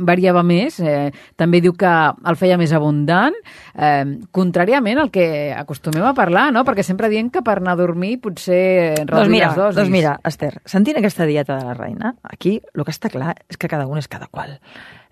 variava 0.04 0.42
més. 0.42 0.80
Eh, 0.80 1.12
també 1.36 1.60
diu 1.60 1.72
que 1.72 1.92
el 2.24 2.36
feia 2.36 2.56
més 2.56 2.72
abundant, 2.72 3.34
eh, 3.74 4.04
contràriament 4.30 4.98
al 4.98 5.10
que 5.10 5.52
acostumem 5.52 6.04
a 6.04 6.14
parlar, 6.14 6.52
no? 6.52 6.64
Perquè 6.64 6.82
sempre 6.82 7.08
diem 7.08 7.30
que 7.30 7.42
per 7.42 7.58
anar 7.58 7.72
a 7.72 7.76
dormir 7.76 8.20
potser 8.20 8.94
reduir 9.06 9.08
doncs 9.08 9.30
mira, 9.30 9.46
les 9.46 9.56
dosis. 9.56 9.76
Doncs 9.76 9.90
mira, 9.90 10.20
Esther, 10.24 10.60
sentint 10.64 10.98
aquesta 10.98 11.26
dieta 11.26 11.56
de 11.56 11.64
la 11.64 11.74
reina, 11.74 12.14
aquí 12.22 12.60
el 12.74 12.84
que 12.84 12.90
està 12.90 13.10
clar 13.10 13.34
és 13.48 13.56
que 13.56 13.68
cada 13.68 13.86
un 13.86 13.98
és 13.98 14.08
cada 14.08 14.26
qual. 14.26 14.58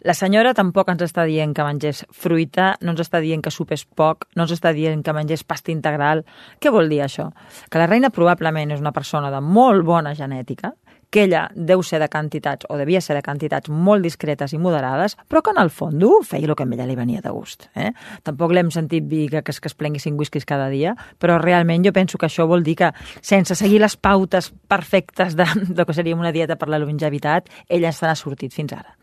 La 0.02 0.14
senyora 0.18 0.50
tampoc 0.58 0.88
ens 0.90 1.04
està 1.06 1.22
dient 1.28 1.52
que 1.54 1.62
mengés 1.62 2.00
fruita, 2.10 2.72
no 2.82 2.90
ens 2.90 3.04
està 3.04 3.20
dient 3.22 3.42
que 3.42 3.52
sopés 3.54 3.84
poc, 3.86 4.26
no 4.34 4.42
ens 4.42 4.54
està 4.56 4.72
dient 4.74 5.04
que 5.06 5.14
mengés 5.14 5.44
pasta 5.46 5.70
integral. 5.70 6.24
Què 6.58 6.72
vol 6.74 6.90
dir 6.90 7.04
això? 7.04 7.28
Que 7.70 7.78
la 7.78 7.86
reina 7.86 8.10
probablement 8.10 8.74
és 8.74 8.82
una 8.82 8.90
persona 8.90 9.30
de 9.30 9.38
molt 9.38 9.86
bona 9.86 10.16
genètica, 10.18 10.72
que 11.12 11.26
ella 11.28 11.44
deu 11.54 11.84
ser 11.84 12.00
de 12.00 12.08
quantitats, 12.08 12.66
o 12.72 12.78
devia 12.80 13.02
ser 13.04 13.14
de 13.14 13.22
quantitats 13.22 13.70
molt 13.70 14.02
discretes 14.02 14.54
i 14.56 14.58
moderades, 14.58 15.14
però 15.28 15.42
que 15.44 15.52
en 15.52 15.60
el 15.60 15.70
fons 15.70 16.26
feia 16.26 16.48
el 16.48 16.56
que 16.56 16.64
a 16.64 16.72
ella 16.72 16.86
li 16.88 16.96
venia 16.96 17.20
de 17.20 17.30
gust. 17.30 17.68
Eh? 17.76 17.92
Tampoc 18.24 18.54
l'hem 18.56 18.72
sentit 18.72 19.06
dir 19.06 19.28
que, 19.28 19.44
que, 19.44 19.52
que 19.52 19.70
es 19.70 19.76
plengui 19.76 20.00
cinc 20.00 20.18
whiskies 20.18 20.48
cada 20.48 20.70
dia, 20.72 20.96
però 21.20 21.36
realment 21.38 21.84
jo 21.84 21.92
penso 21.92 22.18
que 22.18 22.26
això 22.26 22.48
vol 22.48 22.64
dir 22.64 22.74
que 22.80 22.90
sense 23.20 23.54
seguir 23.54 23.78
les 23.84 23.94
pautes 23.94 24.50
perfectes 24.66 25.36
de, 25.36 25.46
de 25.68 25.86
que 25.86 25.94
seria 25.94 26.16
una 26.16 26.32
dieta 26.32 26.56
per 26.56 26.72
la 26.72 26.80
longevitat, 26.80 27.52
ella 27.68 27.92
se 27.92 28.08
n'ha 28.08 28.16
sortit 28.16 28.56
fins 28.56 28.72
ara. 28.72 28.96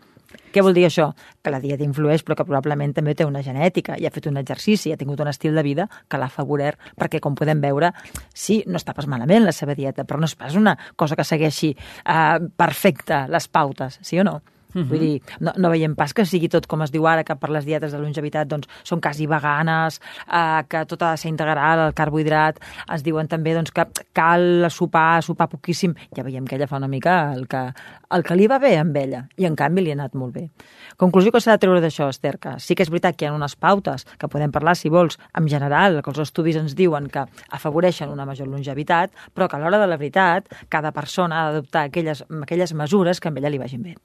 Què 0.53 0.63
vol 0.65 0.73
dir 0.73 0.85
això? 0.87 1.09
Que 1.43 1.53
la 1.53 1.61
dieta 1.61 1.85
influeix, 1.85 2.23
però 2.25 2.37
que 2.37 2.45
probablement 2.47 2.93
també 2.97 3.15
té 3.17 3.25
una 3.25 3.41
genètica 3.45 3.97
i 3.97 4.07
ha 4.07 4.13
fet 4.13 4.29
un 4.29 4.37
exercici, 4.41 4.93
ha 4.93 4.99
tingut 4.99 5.21
un 5.21 5.29
estil 5.31 5.57
de 5.57 5.63
vida 5.65 5.87
que 6.09 6.19
l'ha 6.21 6.29
favorit, 6.33 6.77
perquè, 6.99 7.21
com 7.21 7.37
podem 7.37 7.61
veure, 7.61 7.91
sí, 8.33 8.61
no 8.67 8.81
està 8.81 8.95
pas 8.97 9.09
malament 9.09 9.45
la 9.45 9.55
seva 9.55 9.77
dieta, 9.77 10.05
però 10.05 10.19
no 10.19 10.29
és 10.29 10.37
pas 10.37 10.57
una 10.59 10.75
cosa 10.95 11.17
que 11.17 11.25
segueixi 11.27 11.75
uh, 11.75 12.39
perfecta 12.57 13.25
les 13.29 13.47
pautes, 13.47 13.99
sí 14.01 14.19
o 14.19 14.25
no? 14.27 14.39
Uh 14.73 14.81
-huh. 14.81 14.89
Vull 14.89 14.99
dir, 14.99 15.21
no, 15.39 15.51
no 15.57 15.69
veiem 15.69 15.95
pas 15.95 16.13
que 16.13 16.25
sigui 16.25 16.47
tot 16.47 16.67
com 16.67 16.81
es 16.83 16.91
diu 16.91 17.07
ara, 17.07 17.23
que 17.23 17.35
per 17.35 17.49
les 17.49 17.65
dietes 17.65 17.91
de 17.91 17.97
longevitat 17.97 18.47
doncs, 18.47 18.67
són 18.83 19.01
quasi 19.01 19.25
veganes, 19.25 19.99
eh, 20.31 20.63
que 20.67 20.85
tot 20.85 21.01
ha 21.01 21.11
de 21.11 21.17
ser 21.17 21.29
integral, 21.29 21.87
el 21.87 21.93
carbohidrat, 21.93 22.59
es 22.93 23.03
diuen 23.03 23.27
també 23.27 23.53
doncs, 23.53 23.71
que 23.71 23.85
cal 24.13 24.69
sopar, 24.69 25.23
sopar 25.23 25.49
poquíssim. 25.49 25.95
Ja 26.15 26.23
veiem 26.23 26.45
que 26.45 26.55
ella 26.55 26.67
fa 26.67 26.77
una 26.77 26.87
mica 26.87 27.33
el 27.33 27.47
que, 27.47 27.73
el 28.11 28.23
que 28.23 28.35
li 28.35 28.47
va 28.47 28.59
bé 28.59 28.77
amb 28.77 28.95
ella, 28.95 29.27
i 29.37 29.45
en 29.45 29.55
canvi 29.55 29.81
li 29.81 29.89
ha 29.89 29.93
anat 29.93 30.13
molt 30.13 30.33
bé. 30.33 30.49
Conclusió 30.97 31.31
que 31.31 31.41
s'ha 31.41 31.51
de 31.51 31.57
treure 31.57 31.81
d'això, 31.81 32.09
Esther, 32.09 32.37
que 32.37 32.59
sí 32.59 32.75
que 32.75 32.83
és 32.83 32.89
veritat 32.89 33.15
que 33.15 33.25
hi 33.25 33.29
ha 33.29 33.33
unes 33.33 33.55
pautes 33.55 34.05
que 34.19 34.27
podem 34.27 34.51
parlar, 34.51 34.75
si 34.75 34.89
vols, 34.89 35.17
en 35.33 35.47
general, 35.47 36.03
que 36.03 36.11
els 36.11 36.19
estudis 36.19 36.55
ens 36.55 36.75
diuen 36.75 37.09
que 37.09 37.25
afavoreixen 37.49 38.09
una 38.09 38.25
major 38.25 38.47
longevitat, 38.47 39.11
però 39.33 39.47
que 39.47 39.55
a 39.55 39.59
l'hora 39.59 39.79
de 39.79 39.87
la 39.87 39.97
veritat 39.97 40.45
cada 40.69 40.91
persona 40.91 41.41
ha 41.41 41.51
d'adoptar 41.51 41.87
aquelles, 41.87 42.23
aquelles 42.41 42.73
mesures 42.73 43.19
que 43.19 43.29
a 43.29 43.31
ella 43.35 43.49
li 43.49 43.57
vagin 43.57 43.83
bé. 43.83 43.95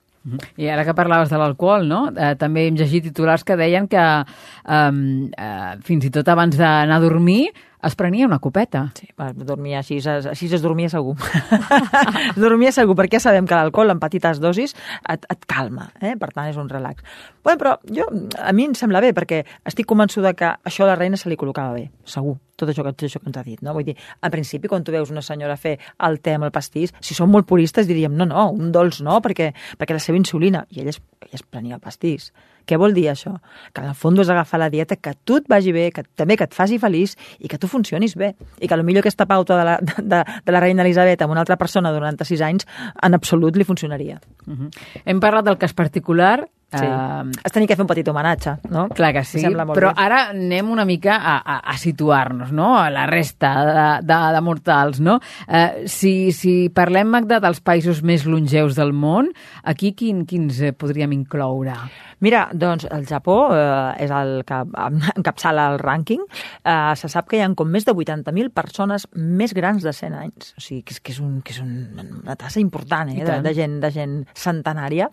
I 0.56 0.70
ara 0.72 0.86
que 0.86 0.96
parlaves 0.96 1.28
de 1.32 1.38
l'alcohol, 1.40 1.86
no? 1.88 2.06
Eh, 2.16 2.32
també 2.40 2.66
hem 2.68 2.78
llegit 2.80 3.10
titulars 3.10 3.44
que 3.44 3.58
deien 3.60 3.88
que 3.92 4.00
eh, 4.00 4.80
eh, 4.80 5.70
fins 5.84 6.08
i 6.08 6.12
tot 6.14 6.28
abans 6.32 6.56
d'anar 6.56 6.96
a 6.96 7.04
dormir 7.04 7.48
es 7.84 7.94
prenia 7.96 8.26
una 8.26 8.38
copeta. 8.38 8.86
Sí, 8.96 9.08
dormia 9.44 9.82
així, 9.82 9.98
així 10.08 10.48
es 10.48 10.62
dormia 10.64 10.88
segur. 10.88 11.16
es 11.20 12.40
dormia 12.44 12.72
segur, 12.72 12.96
perquè 12.96 13.20
sabem 13.20 13.44
que 13.48 13.58
l'alcohol 13.58 13.92
en 13.92 14.00
petites 14.00 14.40
dosis 14.40 14.74
et, 15.10 15.26
et 15.28 15.44
calma, 15.50 15.90
eh? 16.00 16.14
per 16.20 16.30
tant 16.32 16.48
és 16.48 16.56
un 16.60 16.70
relax. 16.72 17.04
Bé, 17.44 17.58
però 17.60 17.76
jo, 17.84 18.08
a 18.40 18.56
mi 18.56 18.70
em 18.70 18.76
sembla 18.78 19.04
bé, 19.04 19.12
perquè 19.16 19.42
estic 19.68 19.88
convençuda 19.90 20.32
que 20.38 20.54
això 20.64 20.86
a 20.86 20.94
la 20.94 20.98
reina 21.00 21.20
se 21.20 21.28
li 21.28 21.36
col·locava 21.40 21.76
bé, 21.76 21.90
segur, 22.08 22.38
tot 22.56 22.70
això, 22.70 22.86
tot 22.86 23.06
això 23.08 23.20
que 23.20 23.30
ens 23.30 23.38
ha 23.40 23.44
dit. 23.46 23.60
No? 23.62 23.74
Vull 23.76 23.86
dir, 23.90 23.96
en 23.96 24.34
principi, 24.34 24.70
quan 24.70 24.84
tu 24.84 24.94
veus 24.94 25.10
una 25.10 25.22
senyora 25.22 25.56
fer 25.60 25.76
el 26.08 26.20
té 26.24 26.36
amb 26.38 26.48
el 26.48 26.54
pastís, 26.54 26.94
si 27.00 27.16
som 27.16 27.30
molt 27.30 27.48
puristes 27.50 27.88
diríem, 27.90 28.14
no, 28.16 28.26
no, 28.30 28.48
un 28.54 28.72
dolç 28.74 29.02
no, 29.04 29.20
perquè, 29.24 29.52
perquè 29.78 29.96
la 29.96 30.02
seva 30.02 30.20
insulina, 30.20 30.64
i 30.70 30.82
ella 30.82 30.94
es, 30.94 31.00
ella 31.22 31.40
es 31.40 31.46
prenia 31.46 31.78
el 31.78 31.84
pastís. 31.84 32.32
Què 32.64 32.78
vol 32.80 32.94
dir 32.96 33.08
això? 33.12 33.34
Que 33.74 33.82
en 33.82 33.90
el 33.90 33.96
fons 33.98 34.22
és 34.22 34.30
agafar 34.32 34.60
la 34.62 34.70
dieta 34.72 34.96
que 34.96 35.12
tu 35.28 35.36
et 35.40 35.48
vagi 35.50 35.72
bé, 35.76 35.90
que 35.92 36.04
també 36.16 36.38
que 36.40 36.46
et 36.48 36.56
faci 36.56 36.78
feliç 36.80 37.14
i 37.38 37.50
que 37.52 37.58
tu 37.60 37.68
funcionis 37.68 38.16
bé. 38.16 38.32
I 38.58 38.68
que 38.68 38.78
potser 38.80 39.02
aquesta 39.02 39.26
pauta 39.28 39.58
de 39.58 39.66
la, 39.68 39.76
de, 39.84 40.22
de 40.46 40.54
la 40.54 40.62
reina 40.64 40.84
Elisabet 40.84 41.22
amb 41.22 41.34
una 41.36 41.44
altra 41.44 41.58
persona 41.60 41.92
de 41.92 42.00
96 42.00 42.40
anys 42.40 42.68
en 43.02 43.14
absolut 43.14 43.56
li 43.56 43.64
funcionaria. 43.64 44.20
Uh 44.46 44.54
-huh. 44.54 44.70
Hem 45.04 45.20
parlat 45.20 45.44
del 45.44 45.58
cas 45.58 45.74
particular, 45.74 46.48
Sí. 46.74 46.86
Uh, 46.86 47.30
Has 47.44 47.54
tenir 47.54 47.68
que 47.70 47.76
fer 47.76 47.84
un 47.84 47.90
petit 47.90 48.08
homenatge, 48.10 48.56
no? 48.72 48.86
Clar 48.94 49.12
que 49.16 49.24
sí, 49.28 49.44
però 49.44 49.92
bé. 49.92 50.04
ara 50.04 50.20
anem 50.32 50.70
una 50.74 50.84
mica 50.88 51.16
a, 51.16 51.36
a, 51.38 51.58
a 51.74 51.76
situar-nos, 51.80 52.52
no?, 52.52 52.74
a 52.78 52.88
la 52.94 53.06
resta 53.10 53.52
de, 53.68 53.86
de, 54.08 54.20
de 54.36 54.42
mortals, 54.44 55.00
no? 55.04 55.18
Uh, 55.46 55.84
si, 55.90 56.32
si 56.36 56.56
parlem, 56.74 57.10
Magda, 57.14 57.40
dels 57.44 57.62
països 57.64 58.02
més 58.02 58.26
longeus 58.26 58.74
del 58.78 58.94
món, 58.96 59.30
aquí 59.62 59.94
quin, 59.98 60.24
quins 60.28 60.60
podríem 60.80 61.14
incloure? 61.14 61.76
Mira, 62.24 62.46
doncs 62.56 62.86
el 62.88 63.04
Japó 63.04 63.36
eh, 63.52 64.04
és 64.04 64.12
el 64.14 64.38
que 64.48 64.60
encapçala 65.18 65.66
el 65.74 65.80
rànquing. 65.82 66.22
Eh, 66.64 66.94
se 66.96 67.10
sap 67.12 67.28
que 67.28 67.36
hi 67.36 67.42
ha 67.44 67.50
com 67.58 67.68
més 67.68 67.84
de 67.84 67.92
80.000 67.92 68.52
persones 68.54 69.04
més 69.14 69.52
grans 69.56 69.84
de 69.84 69.92
100 69.92 70.16
anys. 70.22 70.54
O 70.56 70.64
sigui, 70.64 70.82
que 70.88 70.96
és, 70.96 71.02
que 71.04 71.12
és, 71.12 71.20
un, 71.20 71.40
que 71.44 71.52
és 71.52 71.60
una 71.60 72.36
tassa 72.40 72.62
important 72.62 73.12
eh, 73.12 73.20
de, 73.20 73.38
de, 73.44 73.54
gent, 73.56 73.76
de 73.82 73.92
gent 73.92 74.16
centenària. 74.40 75.10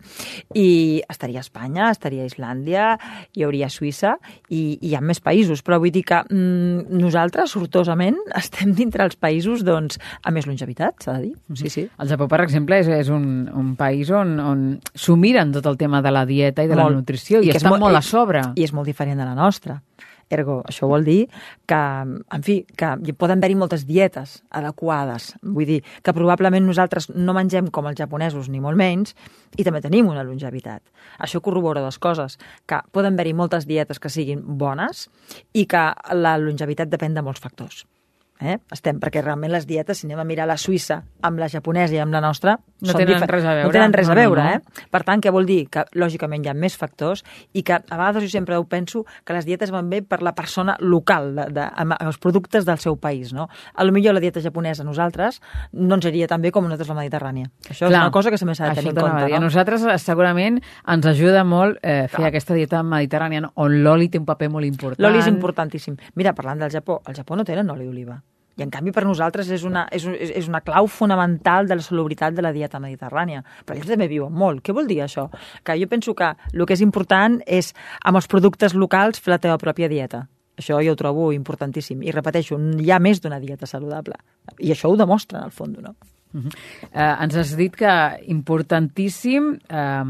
I 0.56 1.02
estaria 1.12 1.42
a 1.42 1.46
Espanya, 1.52 1.90
estaria 1.92 2.24
Islàndia, 2.24 2.96
hi 3.36 3.44
hauria 3.44 3.68
Suïssa 3.70 4.16
i, 4.48 4.80
i 4.80 4.92
hi 4.92 4.94
ha 4.96 5.02
més 5.04 5.20
països. 5.20 5.60
Però 5.66 5.82
vull 5.84 5.92
dir 5.92 6.06
que 6.08 6.22
mm, 6.24 6.88
nosaltres, 6.96 7.52
sortosament, 7.52 8.16
estem 8.42 8.72
dintre 8.78 9.04
els 9.04 9.20
països 9.20 9.66
doncs, 9.68 10.00
a 10.24 10.32
més 10.32 10.48
longevitat, 10.48 11.04
s'ha 11.04 11.18
de 11.18 11.28
dir. 11.28 11.34
Sí, 11.60 11.74
sí. 11.74 11.86
El 12.00 12.12
Japó, 12.12 12.30
per 12.32 12.40
exemple, 12.46 12.80
és, 12.80 12.88
és 12.88 13.12
un, 13.12 13.50
un 13.52 13.76
país 13.76 14.10
on, 14.16 14.38
on 14.40 14.64
s'ho 14.96 15.18
miren 15.20 15.52
tot 15.52 15.68
el 15.68 15.76
tema 15.82 16.02
de 16.02 16.16
la 16.16 16.24
dieta 16.30 16.64
i 16.64 16.72
de 16.72 16.78
Molt. 16.78 16.88
la 16.88 17.02
nutrició 17.02 17.44
i, 17.44 17.52
i 17.52 17.56
estan 17.58 17.76
molt, 17.76 17.90
molt 17.90 18.00
a 18.00 18.06
sobre. 18.06 18.46
I 18.56 18.64
és 18.70 18.72
molt 18.72 18.88
diferent 18.88 19.20
de 19.20 19.28
la 19.28 19.36
nostra. 19.36 19.82
Ergo, 20.32 20.62
això 20.68 20.88
vol 20.88 21.06
dir 21.08 21.20
que, 21.68 21.78
en 21.78 22.46
fi, 22.46 22.62
que 22.78 23.16
poden 23.20 23.42
haver-hi 23.42 23.58
moltes 23.60 23.86
dietes 23.90 24.40
adequades. 24.50 25.32
Vull 25.44 25.68
dir 25.68 25.80
que 26.02 26.16
probablement 26.16 26.66
nosaltres 26.68 27.10
no 27.14 27.36
mengem 27.38 27.70
com 27.74 27.90
els 27.92 28.00
japonesos, 28.00 28.50
ni 28.50 28.64
molt 28.64 28.80
menys, 28.80 29.16
i 29.58 29.68
també 29.68 29.84
tenim 29.84 30.10
una 30.12 30.26
longevitat. 30.28 30.84
Això 31.20 31.44
corrobora 31.44 31.84
dues 31.84 32.00
coses, 32.00 32.40
que 32.66 32.80
poden 32.96 33.20
haver-hi 33.20 33.36
moltes 33.38 33.68
dietes 33.68 34.00
que 34.00 34.10
siguin 34.10 34.44
bones 34.46 35.10
i 35.54 35.68
que 35.68 35.90
la 36.16 36.38
longevitat 36.40 36.92
depèn 36.92 37.18
de 37.18 37.26
molts 37.26 37.44
factors 37.44 37.86
eh? 38.42 38.58
estem, 38.74 39.00
perquè 39.02 39.22
realment 39.24 39.52
les 39.54 39.68
dietes, 39.70 40.02
si 40.02 40.08
anem 40.08 40.22
a 40.22 40.26
mirar 40.28 40.48
la 40.50 40.58
Suïssa 40.60 41.02
amb 41.28 41.40
la 41.40 41.48
japonesa 41.52 41.96
i 41.96 42.02
amb 42.02 42.14
la 42.14 42.22
nostra, 42.24 42.58
no 42.82 42.96
tenen 42.98 43.22
res 43.30 43.46
a 43.46 43.54
veure. 43.54 43.68
No 43.68 43.74
tenen 43.76 43.94
res 43.94 44.10
a 44.10 44.16
veure, 44.18 44.42
no, 44.42 44.50
no, 44.50 44.58
no. 44.58 44.84
eh? 44.84 44.88
Per 44.92 45.02
tant, 45.08 45.22
què 45.22 45.32
vol 45.34 45.46
dir? 45.46 45.60
Que, 45.72 45.86
lògicament, 46.02 46.46
hi 46.46 46.52
ha 46.52 46.56
més 46.58 46.76
factors 46.78 47.24
i 47.54 47.64
que 47.68 47.78
a 47.78 48.00
vegades 48.00 48.26
jo 48.26 48.32
sempre 48.34 48.58
ho 48.58 48.66
penso 48.70 49.04
que 49.26 49.36
les 49.38 49.46
dietes 49.46 49.72
van 49.74 49.90
bé 49.92 50.02
per 50.02 50.22
la 50.26 50.34
persona 50.38 50.76
local, 50.82 51.32
de, 51.38 51.48
de, 51.54 51.68
amb 51.84 51.96
els 52.00 52.18
productes 52.22 52.66
del 52.68 52.82
seu 52.82 52.98
país, 52.98 53.34
no? 53.38 53.48
A 53.76 53.86
lo 53.86 53.94
millor 53.94 54.18
la 54.18 54.24
dieta 54.24 54.42
japonesa 54.42 54.82
a 54.84 54.88
nosaltres 54.88 55.42
no 55.74 56.00
ens 56.00 56.10
iria 56.10 56.30
tan 56.32 56.42
bé 56.42 56.52
com 56.52 56.66
nosaltres 56.66 56.90
la 56.92 56.98
mediterrània. 57.02 57.52
Això 57.68 57.86
Clar, 57.86 57.94
és 57.94 57.98
una 58.00 58.16
cosa 58.16 58.34
que 58.34 58.42
també 58.42 58.58
s'ha 58.58 58.72
de 58.72 58.82
tenir 58.82 58.96
en 58.96 59.02
compte. 59.04 59.30
No? 59.30 59.38
A 59.38 59.44
nosaltres 59.46 59.86
segurament 60.02 60.60
ens 60.62 61.12
ajuda 61.14 61.46
molt 61.46 61.80
eh, 61.82 62.08
fer 62.08 62.18
Clar. 62.18 62.34
aquesta 62.34 62.58
dieta 62.58 62.82
mediterrània 62.84 63.46
on 63.62 63.80
l'oli 63.86 64.10
té 64.10 64.22
un 64.22 64.28
paper 64.28 64.50
molt 64.54 64.68
important. 64.68 65.02
L'oli 65.04 65.22
és 65.22 65.30
importantíssim. 65.32 65.98
Mira, 66.16 66.36
parlant 66.38 66.66
del 66.66 66.74
Japó, 66.74 67.02
al 67.06 67.18
Japó 67.18 67.38
no 67.38 67.46
tenen 67.48 67.70
oli 67.70 67.86
d'oliva. 67.88 68.20
I, 68.58 68.64
en 68.66 68.72
canvi, 68.74 68.92
per 68.92 69.06
nosaltres 69.08 69.50
és 69.54 69.64
una, 69.68 69.86
és, 69.92 70.06
és 70.06 70.50
una 70.50 70.62
clau 70.66 70.88
fonamental 70.92 71.70
de 71.70 71.78
la 71.80 71.86
solubilitat 71.86 72.36
de 72.36 72.44
la 72.44 72.52
dieta 72.52 72.82
mediterrània. 72.84 73.46
Però 73.66 73.78
ells 73.78 73.90
també 73.90 74.10
viuen 74.12 74.34
molt. 74.34 74.62
Què 74.66 74.76
vol 74.76 74.90
dir 74.90 75.02
això? 75.06 75.30
Que 75.64 75.78
jo 75.80 75.88
penso 75.92 76.16
que 76.18 76.34
el 76.52 76.66
que 76.66 76.76
és 76.76 76.84
important 76.84 77.40
és, 77.48 77.74
amb 78.04 78.20
els 78.20 78.28
productes 78.28 78.76
locals, 78.76 79.22
fer 79.24 79.36
la 79.36 79.42
teva 79.42 79.60
pròpia 79.62 79.90
dieta. 79.92 80.26
Això 80.60 80.82
jo 80.84 80.94
ho 80.94 81.00
trobo 81.00 81.32
importantíssim. 81.34 82.04
I 82.04 82.12
repeteixo, 82.14 82.60
hi 82.80 82.92
ha 82.92 83.00
més 83.00 83.22
d'una 83.24 83.40
dieta 83.40 83.70
saludable. 83.70 84.20
I 84.60 84.74
això 84.76 84.92
ho 84.92 84.98
demostra, 85.00 85.40
en 85.40 85.50
el 85.50 85.56
fons, 85.56 85.80
no? 85.80 85.96
Uh 86.34 86.42
-huh. 86.42 86.52
uh, 86.94 87.24
ens 87.24 87.36
has 87.36 87.56
dit 87.58 87.76
que 87.76 87.94
importantíssim 88.28 89.60
eh, 89.68 90.04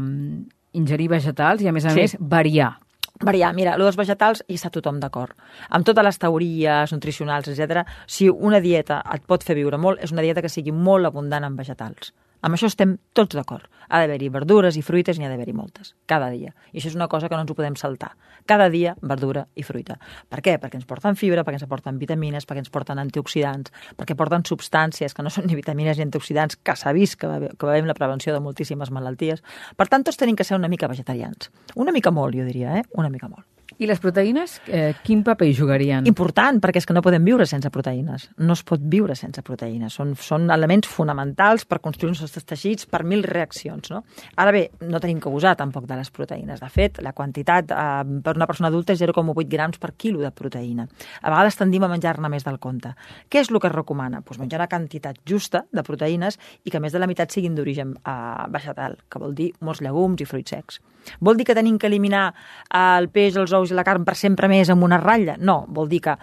ingerir 0.72 1.08
vegetals 1.08 1.62
i, 1.62 1.68
a 1.68 1.72
més 1.72 1.84
a 1.84 1.90
sí. 1.90 2.00
més, 2.00 2.16
variar. 2.20 2.78
Variar, 3.22 3.52
mira, 3.54 3.76
el 3.78 3.84
dels 3.86 3.98
vegetals 3.98 4.42
hi 4.50 4.56
està 4.58 4.70
tothom 4.74 4.98
d'acord. 5.02 5.36
Amb 5.70 5.86
totes 5.86 6.06
les 6.06 6.18
teories 6.18 6.92
nutricionals, 6.94 7.46
etc. 7.52 7.84
si 8.06 8.26
una 8.28 8.58
dieta 8.60 8.98
et 9.14 9.22
pot 9.30 9.46
fer 9.46 9.54
viure 9.58 9.78
molt, 9.78 10.02
és 10.02 10.10
una 10.10 10.24
dieta 10.26 10.42
que 10.42 10.50
sigui 10.50 10.74
molt 10.74 11.06
abundant 11.06 11.46
en 11.46 11.56
vegetals. 11.56 12.10
Amb 12.42 12.56
això 12.56 12.66
estem 12.66 12.96
tots 13.14 13.36
d'acord. 13.38 13.68
Ha 13.86 14.00
d'haver-hi 14.02 14.28
verdures 14.34 14.74
i 14.74 14.82
fruites, 14.82 15.18
n'hi 15.18 15.28
ha 15.28 15.30
d'haver-hi 15.30 15.54
moltes, 15.54 15.92
cada 16.10 16.26
dia. 16.32 16.50
I 16.72 16.80
això 16.80 16.90
és 16.90 16.96
una 16.98 17.06
cosa 17.12 17.28
que 17.28 17.36
no 17.38 17.44
ens 17.44 17.52
ho 17.52 17.54
podem 17.54 17.76
saltar. 17.78 18.16
Cada 18.50 18.66
dia, 18.72 18.96
verdura 19.00 19.44
i 19.54 19.62
fruita. 19.62 19.98
Per 20.32 20.40
què? 20.42 20.56
Perquè 20.58 20.80
ens 20.80 20.88
porten 20.90 21.14
fibra, 21.18 21.44
perquè 21.46 21.60
ens 21.60 21.68
aporten 21.68 22.00
vitamines, 22.02 22.48
perquè 22.48 22.64
ens 22.64 22.72
porten 22.74 22.98
antioxidants, 22.98 23.70
perquè 23.98 24.18
porten 24.18 24.42
substàncies 24.48 25.14
que 25.14 25.22
no 25.22 25.30
són 25.30 25.46
ni 25.46 25.58
vitamines 25.58 26.00
ni 26.00 26.08
antioxidants, 26.08 26.58
que 26.58 26.74
s'ha 26.74 26.94
vist 26.96 27.20
que 27.20 27.30
que 27.30 27.66
haver 27.68 27.86
la 27.86 27.94
prevenció 27.94 28.34
de 28.34 28.42
moltíssimes 28.42 28.90
malalties. 28.90 29.44
Per 29.76 29.86
tant, 29.86 30.02
tots 30.02 30.18
tenim 30.18 30.34
que 30.34 30.44
ser 30.44 30.58
una 30.58 30.68
mica 30.72 30.90
vegetarians. 30.90 31.52
Una 31.76 31.94
mica 31.94 32.10
molt, 32.10 32.34
jo 32.34 32.48
diria, 32.48 32.78
eh? 32.80 32.84
Una 32.98 33.10
mica 33.10 33.28
molt. 33.28 33.51
I 33.78 33.86
les 33.88 34.00
proteïnes, 34.00 34.58
eh, 34.66 34.94
quin 35.04 35.22
paper 35.24 35.46
hi 35.48 35.54
jugarien? 35.54 36.06
Important, 36.06 36.58
perquè 36.60 36.80
és 36.82 36.86
que 36.86 36.94
no 36.94 37.02
podem 37.02 37.24
viure 37.24 37.46
sense 37.46 37.70
proteïnes. 37.70 38.28
No 38.38 38.52
es 38.52 38.62
pot 38.62 38.80
viure 38.82 39.14
sense 39.16 39.42
proteïnes. 39.42 39.94
Són, 39.94 40.14
són 40.16 40.50
elements 40.50 40.88
fonamentals 40.88 41.64
per 41.64 41.80
construir 41.80 42.12
uns 42.12 42.20
nostres 42.24 42.44
teixits 42.44 42.86
per 42.86 43.02
mil 43.04 43.22
reaccions. 43.22 43.90
No? 43.90 44.02
Ara 44.36 44.52
bé, 44.52 44.62
no 44.80 45.00
tenim 45.00 45.20
que 45.20 45.30
abusar 45.30 45.54
tampoc 45.56 45.86
de 45.86 45.96
les 45.96 46.10
proteïnes. 46.10 46.60
De 46.60 46.68
fet, 46.68 47.00
la 47.02 47.14
quantitat 47.16 47.72
eh, 47.72 47.88
per 48.24 48.36
una 48.36 48.48
persona 48.50 48.68
adulta 48.68 48.92
és 48.92 49.02
0,8 49.02 49.48
grams 49.48 49.78
per 49.78 49.94
quilo 49.96 50.20
de 50.20 50.30
proteïna. 50.30 50.88
A 51.22 51.30
vegades 51.30 51.58
tendim 51.60 51.84
a 51.84 51.90
menjar-ne 51.92 52.28
més 52.32 52.44
del 52.44 52.58
compte. 52.58 52.94
Què 53.28 53.42
és 53.42 53.50
el 53.50 53.60
que 53.60 53.70
es 53.70 53.76
recomana? 53.76 54.22
Pues 54.22 54.40
menjar 54.42 54.60
una 54.60 54.70
quantitat 54.70 55.22
justa 55.28 55.64
de 55.72 55.82
proteïnes 55.86 56.38
i 56.64 56.70
que 56.70 56.80
més 56.80 56.92
de 56.92 57.00
la 57.00 57.06
meitat 57.06 57.30
siguin 57.30 57.54
d'origen 57.54 57.96
eh, 58.02 58.16
vegetal, 58.52 58.98
que 59.08 59.22
vol 59.22 59.36
dir 59.38 59.52
molts 59.60 59.82
llegums 59.84 60.20
i 60.20 60.28
fruits 60.28 60.52
secs. 60.52 60.80
Vol 61.20 61.36
dir 61.38 61.46
que 61.46 61.54
tenim 61.54 61.78
que 61.78 61.88
eliminar 61.90 62.32
el 62.78 63.08
peix, 63.12 63.36
els 63.40 63.52
ous 63.56 63.61
i 63.70 63.76
la 63.76 63.84
carn 63.86 64.04
per 64.04 64.16
sempre 64.18 64.48
més 64.50 64.70
amb 64.72 64.82
una 64.82 64.98
ratlla? 64.98 65.36
No, 65.38 65.62
vol 65.68 65.88
dir 65.88 66.00
que 66.02 66.16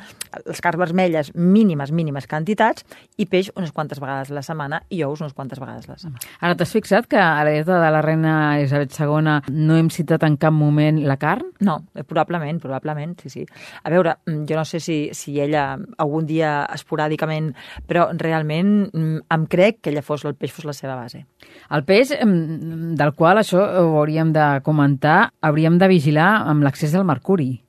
les 0.46 0.62
carns 0.62 0.80
vermelles 0.80 1.32
mínimes, 1.36 1.94
mínimes 1.96 2.28
quantitats 2.30 2.86
i 3.18 3.26
peix 3.30 3.52
unes 3.56 3.72
quantes 3.72 4.02
vegades 4.02 4.32
a 4.32 4.36
la 4.36 4.44
setmana 4.46 4.82
i 4.90 5.04
ous 5.06 5.22
unes 5.22 5.34
quantes 5.38 5.60
vegades 5.62 5.88
a 5.88 5.94
la 5.94 5.98
setmana. 6.02 6.20
Ara, 6.40 6.58
t'has 6.60 6.74
fixat 6.76 7.08
que 7.10 7.20
a 7.20 7.44
la 7.46 7.54
dieta 7.56 7.80
de 7.80 7.92
la 7.94 8.02
reina 8.06 8.34
Elisabet 8.58 8.94
II 9.00 9.56
no 9.56 9.78
hem 9.78 9.90
citat 9.94 10.26
en 10.28 10.38
cap 10.42 10.54
moment 10.54 11.00
la 11.08 11.18
carn? 11.22 11.48
No, 11.66 11.80
eh, 11.96 12.04
probablement, 12.04 12.60
probablement, 12.62 13.16
sí, 13.22 13.30
sí. 13.30 13.46
A 13.84 13.90
veure, 13.90 14.18
mm, 14.26 14.46
jo 14.50 14.60
no 14.60 14.66
sé 14.66 14.80
si, 14.80 15.10
si 15.14 15.40
ella 15.40 15.78
algun 15.98 16.28
dia 16.28 16.66
esporàdicament, 16.74 17.54
però 17.88 18.10
realment 18.18 18.90
mm, 18.92 19.26
em 19.30 19.46
crec 19.48 19.82
que 19.82 19.94
ella 19.94 20.04
fos, 20.06 20.26
el 20.26 20.36
peix 20.36 20.54
fos 20.56 20.66
la 20.66 20.74
seva 20.74 20.96
base. 20.96 21.26
El 21.72 21.86
peix, 21.86 22.14
mm, 22.14 22.96
del 23.00 23.14
qual 23.18 23.42
això 23.42 23.62
ho 23.62 23.98
hauríem 24.00 24.34
de 24.34 24.48
comentar, 24.66 25.34
hauríem 25.42 25.78
de 25.80 25.88
vigilar 25.92 26.30
amb 26.50 26.64
l'accés 26.66 26.94
del 26.96 27.06
mercuri. 27.06 27.29
Guri. 27.30 27.69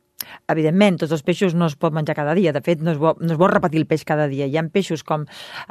Evidentment, 0.51 0.99
tots 1.03 1.15
els 1.15 1.25
peixos 1.27 1.55
no 1.55 1.69
es 1.71 1.77
pot 1.81 1.95
menjar 1.95 2.17
cada 2.19 2.35
dia. 2.37 2.53
De 2.53 2.63
fet, 2.65 2.83
no 2.85 2.93
es, 2.95 2.99
bo, 3.01 3.15
no 3.21 3.35
es 3.35 3.39
vol 3.41 3.53
repetir 3.53 3.81
el 3.81 3.87
peix 3.91 4.05
cada 4.09 4.27
dia. 4.31 4.47
Hi 4.47 4.59
ha 4.59 4.65
peixos 4.71 5.05
com 5.07 5.25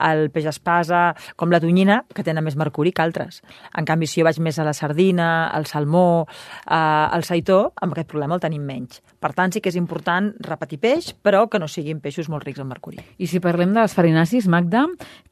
el 0.10 0.30
peix 0.34 0.50
espasa, 0.50 1.14
com 1.40 1.54
la 1.54 1.62
tonyina, 1.64 2.02
que 2.16 2.26
tenen 2.26 2.44
més 2.46 2.58
mercuri 2.60 2.94
que 2.96 3.04
altres. 3.04 3.42
En 3.78 3.88
canvi, 3.88 4.10
si 4.10 4.22
jo 4.22 4.28
vaig 4.28 4.40
més 4.44 4.60
a 4.60 4.66
la 4.68 4.74
sardina, 4.74 5.50
al 5.54 5.68
salmó, 5.70 6.26
eh, 6.66 6.76
al 6.76 7.24
saitó, 7.28 7.74
amb 7.82 7.94
aquest 7.94 8.10
problema 8.10 8.36
el 8.36 8.44
tenim 8.44 8.66
menys. 8.66 9.04
Per 9.20 9.34
tant, 9.36 9.54
sí 9.54 9.62
que 9.62 9.72
és 9.72 9.80
important 9.80 10.32
repetir 10.46 10.80
peix, 10.80 11.14
però 11.14 11.48
que 11.50 11.60
no 11.60 11.68
siguin 11.68 12.00
peixos 12.04 12.30
molt 12.32 12.48
rics 12.48 12.62
en 12.64 12.70
mercuri. 12.70 13.04
I 13.18 13.28
si 13.28 13.42
parlem 13.44 13.74
de 13.76 13.84
les 13.84 13.96
farinacis, 13.96 14.48
Magda, 14.48 14.86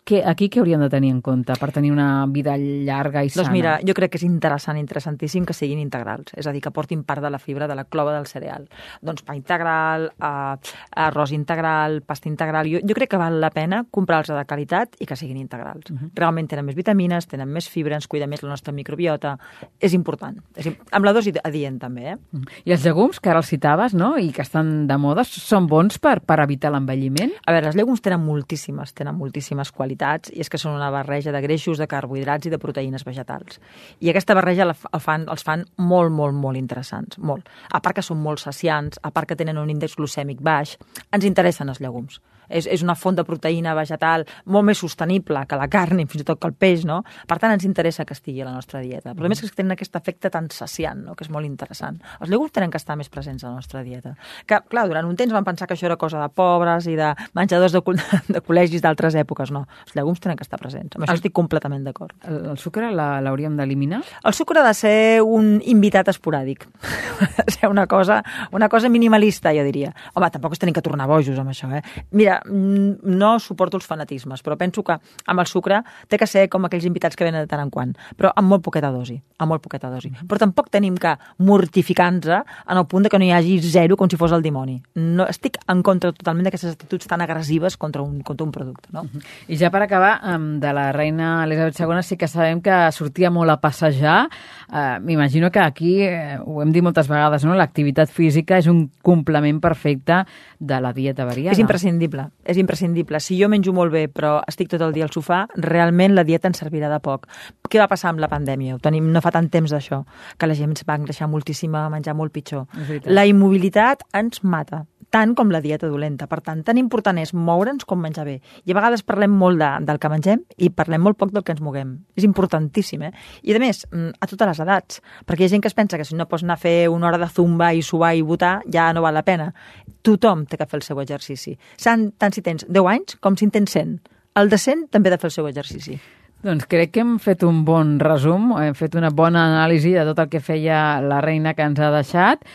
que 0.08 0.22
aquí 0.24 0.48
què 0.48 0.62
hauríem 0.62 0.82
de 0.86 0.90
tenir 0.92 1.12
en 1.12 1.20
compte 1.22 1.56
per 1.60 1.70
tenir 1.76 1.92
una 1.92 2.26
vida 2.32 2.56
llarga 2.58 3.26
i 3.26 3.32
sana? 3.32 3.44
Doncs 3.44 3.54
mira, 3.54 3.74
jo 3.84 3.96
crec 3.98 4.14
que 4.14 4.20
és 4.22 4.26
interessant, 4.28 4.80
interessantíssim 4.80 5.46
que 5.48 5.56
siguin 5.56 5.82
integrals, 5.84 6.32
és 6.40 6.48
a 6.48 6.54
dir, 6.56 6.62
que 6.64 6.72
portin 6.72 7.04
part 7.08 7.24
de 7.24 7.32
la 7.34 7.42
fibra 7.44 7.68
de 7.68 7.76
la 7.76 7.84
clova 7.84 8.16
del 8.16 8.28
cereal. 8.28 8.70
Doncs 9.08 9.24
pa 9.28 9.36
integral, 9.38 10.10
eh, 10.12 10.74
arròs 11.08 11.34
integral, 11.36 12.02
pasta 12.08 12.30
integral... 12.30 12.70
Jo, 12.72 12.82
jo 12.84 12.98
crec 12.98 13.14
que 13.14 13.22
val 13.22 13.40
la 13.42 13.52
pena 13.56 13.84
comprar-los 13.92 14.36
de 14.36 14.46
qualitat 14.50 14.98
i 15.00 15.08
que 15.08 15.16
siguin 15.16 15.38
integrals. 15.38 15.90
Uh 15.92 15.98
-huh. 15.98 16.12
Realment 16.16 16.50
tenen 16.50 16.66
més 16.66 16.76
vitamines, 16.76 17.28
tenen 17.28 17.50
més 17.50 17.70
fibra, 17.70 17.96
ens 17.96 18.08
cuida 18.08 18.28
més 18.28 18.44
la 18.44 18.50
nostra 18.50 18.74
microbiota. 18.74 19.38
És 19.80 19.94
important. 19.94 20.38
És, 20.56 20.68
amb 20.92 21.06
la 21.06 21.14
dosi 21.14 21.34
adient, 21.44 21.80
també. 21.80 22.12
Eh? 22.12 22.18
I 22.66 22.72
els 22.72 22.84
llegums, 22.84 23.20
que 23.20 23.30
ara 23.30 23.40
els 23.40 23.48
citaves, 23.48 23.94
no?, 23.94 24.18
i 24.18 24.32
que 24.32 24.42
estan 24.42 24.88
de 24.88 24.98
moda, 24.98 25.24
són 25.24 25.68
bons 25.68 25.98
per, 26.00 26.20
per 26.22 26.40
evitar 26.40 26.72
l'envelliment? 26.72 27.32
A 27.46 27.52
veure, 27.52 27.68
els 27.68 27.76
llegums 27.76 28.02
tenen 28.02 28.24
moltíssimes, 28.24 28.94
tenen 28.94 29.16
moltíssimes 29.16 29.72
qualitats, 29.72 30.32
i 30.34 30.42
és 30.44 30.50
que 30.50 30.58
són 30.58 30.76
una 30.76 30.90
barreja 30.90 31.32
de 31.32 31.42
greixos, 31.42 31.78
de 31.78 31.88
carbohidrats 31.88 32.48
i 32.48 32.50
de 32.54 32.60
proteïnes 32.62 33.06
vegetals. 33.08 33.60
I 34.00 34.12
aquesta 34.12 34.36
barreja 34.38 34.66
la, 34.66 34.76
fan, 34.76 35.28
els 35.30 35.46
fan 35.48 35.66
molt, 35.78 36.12
molt, 36.14 36.36
molt 36.38 36.60
interessants, 36.60 37.18
molt. 37.18 37.48
A 37.72 37.82
part 37.84 37.98
que 37.98 38.06
són 38.06 38.22
molt 38.24 38.42
saciants, 38.44 38.97
a 39.02 39.12
part 39.12 39.30
que 39.30 39.38
tenen 39.40 39.58
un 39.58 39.70
índex 39.74 39.98
glucèmic 40.00 40.42
baix, 40.42 40.78
ens 41.12 41.28
interessen 41.28 41.70
els 41.70 41.82
llegums 41.84 42.22
és, 42.50 42.68
és 42.68 42.84
una 42.86 42.96
font 42.96 43.18
de 43.18 43.26
proteïna 43.28 43.76
vegetal 43.78 44.26
molt 44.46 44.68
més 44.70 44.82
sostenible 44.82 45.44
que 45.48 45.60
la 45.60 45.68
carn 45.72 46.02
i 46.02 46.08
fins 46.10 46.24
i 46.24 46.28
tot 46.28 46.42
que 46.42 46.50
el 46.50 46.56
peix, 46.58 46.86
no? 46.88 47.02
Per 47.28 47.38
tant, 47.42 47.54
ens 47.54 47.66
interessa 47.68 48.06
que 48.06 48.16
estigui 48.18 48.42
a 48.44 48.48
la 48.48 48.56
nostra 48.56 48.82
dieta. 48.84 49.14
Però 49.18 49.30
més 49.30 49.42
que 49.42 49.50
tenen 49.54 49.76
aquest 49.76 49.96
efecte 50.00 50.32
tan 50.34 50.50
saciant, 50.54 51.04
no? 51.08 51.16
que 51.16 51.26
és 51.26 51.32
molt 51.34 51.48
interessant. 51.48 52.00
Els 52.22 52.32
llegums 52.32 52.54
tenen 52.56 52.72
que 52.74 52.80
estar 52.80 52.98
més 53.00 53.10
presents 53.14 53.44
a 53.44 53.52
la 53.52 53.60
nostra 53.62 53.84
dieta. 53.86 54.16
Que, 54.48 54.60
clar, 54.72 54.88
durant 54.90 55.08
un 55.08 55.18
temps 55.20 55.34
van 55.34 55.46
pensar 55.48 55.68
que 55.68 55.76
això 55.78 55.88
era 55.90 55.98
cosa 56.00 56.22
de 56.24 56.30
pobres 56.30 56.88
i 56.88 56.96
de 57.00 57.14
menjadors 57.38 57.76
de, 57.76 57.82
de 58.36 58.44
col·legis 58.44 58.84
d'altres 58.84 59.18
èpoques. 59.20 59.52
No, 59.56 59.66
els 59.86 59.98
llegums 59.98 60.24
tenen 60.24 60.40
que 60.40 60.48
estar 60.48 60.60
presents. 60.62 60.96
Amb 60.96 61.06
això 61.06 61.18
el, 61.18 61.22
estic 61.22 61.36
completament 61.36 61.86
d'acord. 61.88 62.16
El, 62.28 62.42
el 62.54 62.62
sucre 62.62 62.92
l'hauríem 62.94 63.58
d'eliminar? 63.60 64.02
El 64.24 64.38
sucre 64.38 64.62
ha 64.62 64.68
de 64.68 64.76
ser 64.78 64.98
un 65.26 65.58
invitat 65.66 66.12
esporàdic. 66.14 66.68
de 67.38 67.52
ser 67.52 67.70
una 67.70 67.88
cosa, 67.88 68.24
una 68.52 68.70
cosa 68.70 68.90
minimalista, 68.90 69.54
jo 69.56 69.66
diria. 69.68 69.94
Home, 70.14 70.30
tampoc 70.34 70.56
es 70.56 70.62
tenim 70.62 70.76
que 70.76 70.86
tornar 70.86 71.08
bojos 71.10 71.40
amb 71.40 71.54
això, 71.54 71.70
eh? 71.74 71.84
Mira, 72.12 72.37
no 72.46 73.32
suporto 73.40 73.78
els 73.78 73.88
fanatismes, 73.88 74.44
però 74.44 74.58
penso 74.58 74.84
que 74.84 74.98
amb 74.98 75.40
el 75.40 75.48
sucre 75.48 75.82
té 76.08 76.18
que 76.18 76.28
ser 76.28 76.48
com 76.50 76.66
aquells 76.66 76.86
invitats 76.90 77.16
que 77.16 77.26
venen 77.28 77.46
de 77.46 77.52
tant 77.52 77.64
en 77.64 77.72
quant, 77.74 77.94
però 78.18 78.32
amb 78.36 78.50
molt 78.50 78.64
poqueta 78.66 78.92
dosi, 78.94 79.18
amb 79.38 79.54
molt 79.54 79.64
poqueta 79.64 79.90
dosi. 79.92 80.12
Però 80.28 80.40
tampoc 80.42 80.72
tenim 80.74 80.98
que 80.98 81.16
mortificar-nos 81.38 82.08
en 82.28 82.78
el 82.78 82.86
punt 82.88 83.04
de 83.04 83.10
que 83.10 83.20
no 83.20 83.26
hi 83.26 83.34
hagi 83.36 83.58
zero 83.62 83.98
com 83.98 84.10
si 84.10 84.18
fos 84.20 84.32
el 84.32 84.44
dimoni. 84.46 84.78
No, 84.96 85.28
estic 85.28 85.58
en 85.68 85.84
contra 85.86 86.14
totalment 86.16 86.48
d'aquestes 86.48 86.76
actituds 86.76 87.10
tan 87.10 87.22
agressives 87.22 87.78
contra 87.78 88.02
un, 88.02 88.22
contra 88.26 88.46
un 88.46 88.52
producte. 88.56 88.90
No? 88.96 89.06
I 89.48 89.58
ja 89.60 89.72
per 89.74 89.84
acabar, 89.86 90.14
de 90.62 90.74
la 90.74 90.92
reina 90.96 91.44
Elisabet 91.46 91.80
II 91.80 92.04
sí 92.04 92.18
que 92.18 92.30
sabem 92.32 92.62
que 92.64 92.76
sortia 92.96 93.32
molt 93.34 93.52
a 93.54 93.60
passejar. 93.62 94.28
Uh, 94.68 94.98
M'imagino 95.04 95.52
que 95.52 95.60
aquí, 95.60 96.02
eh, 96.04 96.38
ho 96.44 96.62
hem 96.62 96.72
dit 96.76 96.84
moltes 96.84 97.10
vegades, 97.10 97.46
no? 97.48 97.56
l'activitat 97.58 98.12
física 98.12 98.58
és 98.62 98.68
un 98.72 98.88
complement 99.06 99.62
perfecte 99.64 100.24
de 100.60 100.82
la 100.82 100.94
dieta 100.94 101.26
variada. 101.26 101.56
És 101.56 101.62
imprescindible, 101.62 102.27
és 102.46 102.58
imprescindible. 102.58 103.20
Si 103.24 103.38
jo 103.40 103.50
menjo 103.50 103.74
molt 103.74 103.94
bé 103.94 104.08
però 104.08 104.38
estic 104.48 104.72
tot 104.72 104.84
el 104.84 104.94
dia 104.96 105.06
al 105.08 105.14
sofà, 105.14 105.46
realment 105.56 106.16
la 106.16 106.26
dieta 106.28 106.50
ens 106.52 106.62
servirà 106.64 106.92
de 106.92 107.00
poc. 107.04 107.28
Què 107.70 107.82
va 107.82 107.90
passar 107.92 108.12
amb 108.14 108.24
la 108.24 108.32
pandèmia? 108.32 108.76
Ho 108.76 108.84
tenim 108.84 109.12
no 109.14 109.22
fa 109.24 109.34
tant 109.36 109.50
temps 109.54 109.72
d'això, 109.74 110.04
que 110.38 110.50
la 110.50 110.58
gent 110.58 110.78
va 110.88 110.98
engreixar 111.00 111.30
moltíssim 111.32 111.76
a 111.76 111.88
menjar 111.94 112.16
molt 112.16 112.34
pitjor. 112.36 112.68
La 113.06 113.26
immobilitat 113.26 114.04
ens 114.18 114.44
mata 114.44 114.86
tant 115.14 115.34
com 115.36 115.52
la 115.52 115.62
dieta 115.64 115.88
dolenta. 115.88 116.28
Per 116.28 116.40
tant, 116.44 116.64
tan 116.68 116.80
important 116.80 117.18
és 117.22 117.34
moure'ns 117.34 117.86
com 117.88 118.02
menjar 118.02 118.26
bé. 118.28 118.38
I 118.66 118.74
a 118.74 118.78
vegades 118.78 119.06
parlem 119.08 119.32
molt 119.32 119.60
de, 119.62 119.70
del 119.88 120.02
que 120.02 120.12
mengem 120.12 120.44
i 120.58 120.70
parlem 120.70 121.04
molt 121.04 121.18
poc 121.20 121.32
del 121.36 121.46
que 121.48 121.56
ens 121.56 121.64
moguem. 121.64 121.94
És 122.18 122.28
importantíssim, 122.28 123.08
eh? 123.08 123.14
I 123.44 123.56
a 123.56 123.62
més, 123.64 123.86
mm, 123.92 124.18
a 124.20 124.28
totes 124.28 124.52
les 124.52 124.62
edats, 124.66 125.02
perquè 125.26 125.46
hi 125.46 125.48
ha 125.48 125.54
gent 125.56 125.64
que 125.64 125.72
es 125.72 125.78
pensa 125.78 125.98
que 125.98 126.06
si 126.06 126.16
no 126.16 126.28
pots 126.28 126.44
anar 126.44 126.58
a 126.58 126.64
fer 126.64 126.90
una 126.90 127.08
hora 127.08 127.22
de 127.22 127.30
zumba 127.30 127.74
i 127.74 127.82
suar 127.82 128.16
i 128.16 128.22
votar, 128.22 128.62
ja 128.72 128.92
no 128.94 129.02
val 129.02 129.16
la 129.16 129.24
pena. 129.24 129.54
Tothom 130.02 130.46
té 130.46 130.58
que 130.58 130.68
fer 130.68 130.82
el 130.82 130.84
seu 130.84 131.00
exercici. 131.02 131.58
Tant 131.84 132.34
si 132.34 132.42
tens 132.42 132.66
10 132.68 132.88
anys 132.88 133.18
com 133.20 133.36
si 133.36 133.46
en 133.46 133.52
tens 133.52 133.72
100. 133.72 134.00
El 134.38 134.50
de 134.50 134.58
100 134.58 134.90
també 134.92 135.10
ha 135.10 135.16
de 135.16 135.18
fer 135.18 135.32
el 135.32 135.36
seu 135.36 135.48
exercici. 135.48 136.00
Doncs 136.46 136.68
crec 136.70 136.92
que 136.94 137.02
hem 137.02 137.16
fet 137.18 137.42
un 137.48 137.64
bon 137.66 137.96
resum, 138.00 138.52
hem 138.62 138.76
fet 138.78 138.94
una 138.96 139.10
bona 139.10 139.48
anàlisi 139.48 139.96
de 139.96 140.04
tot 140.06 140.20
el 140.22 140.30
que 140.30 140.40
feia 140.44 141.02
la 141.02 141.18
reina 141.26 141.56
que 141.58 141.66
ens 141.66 141.82
ha 141.82 141.90
deixat. 141.96 142.46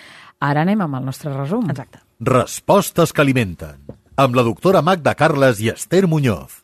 Ara 0.43 0.63
anem 0.63 0.81
amb 0.85 1.01
el 1.01 1.11
nostre 1.11 1.33
resum. 1.35 1.67
Exacte. 1.71 1.99
Respostes 2.23 3.11
que 3.11 3.19
alimenten. 3.19 3.81
Amb 4.15 4.37
la 4.39 4.45
doctora 4.47 4.79
Magda 4.79 5.17
Carles 5.19 5.59
i 5.59 5.73
Esther 5.73 6.07
Muñoz. 6.07 6.61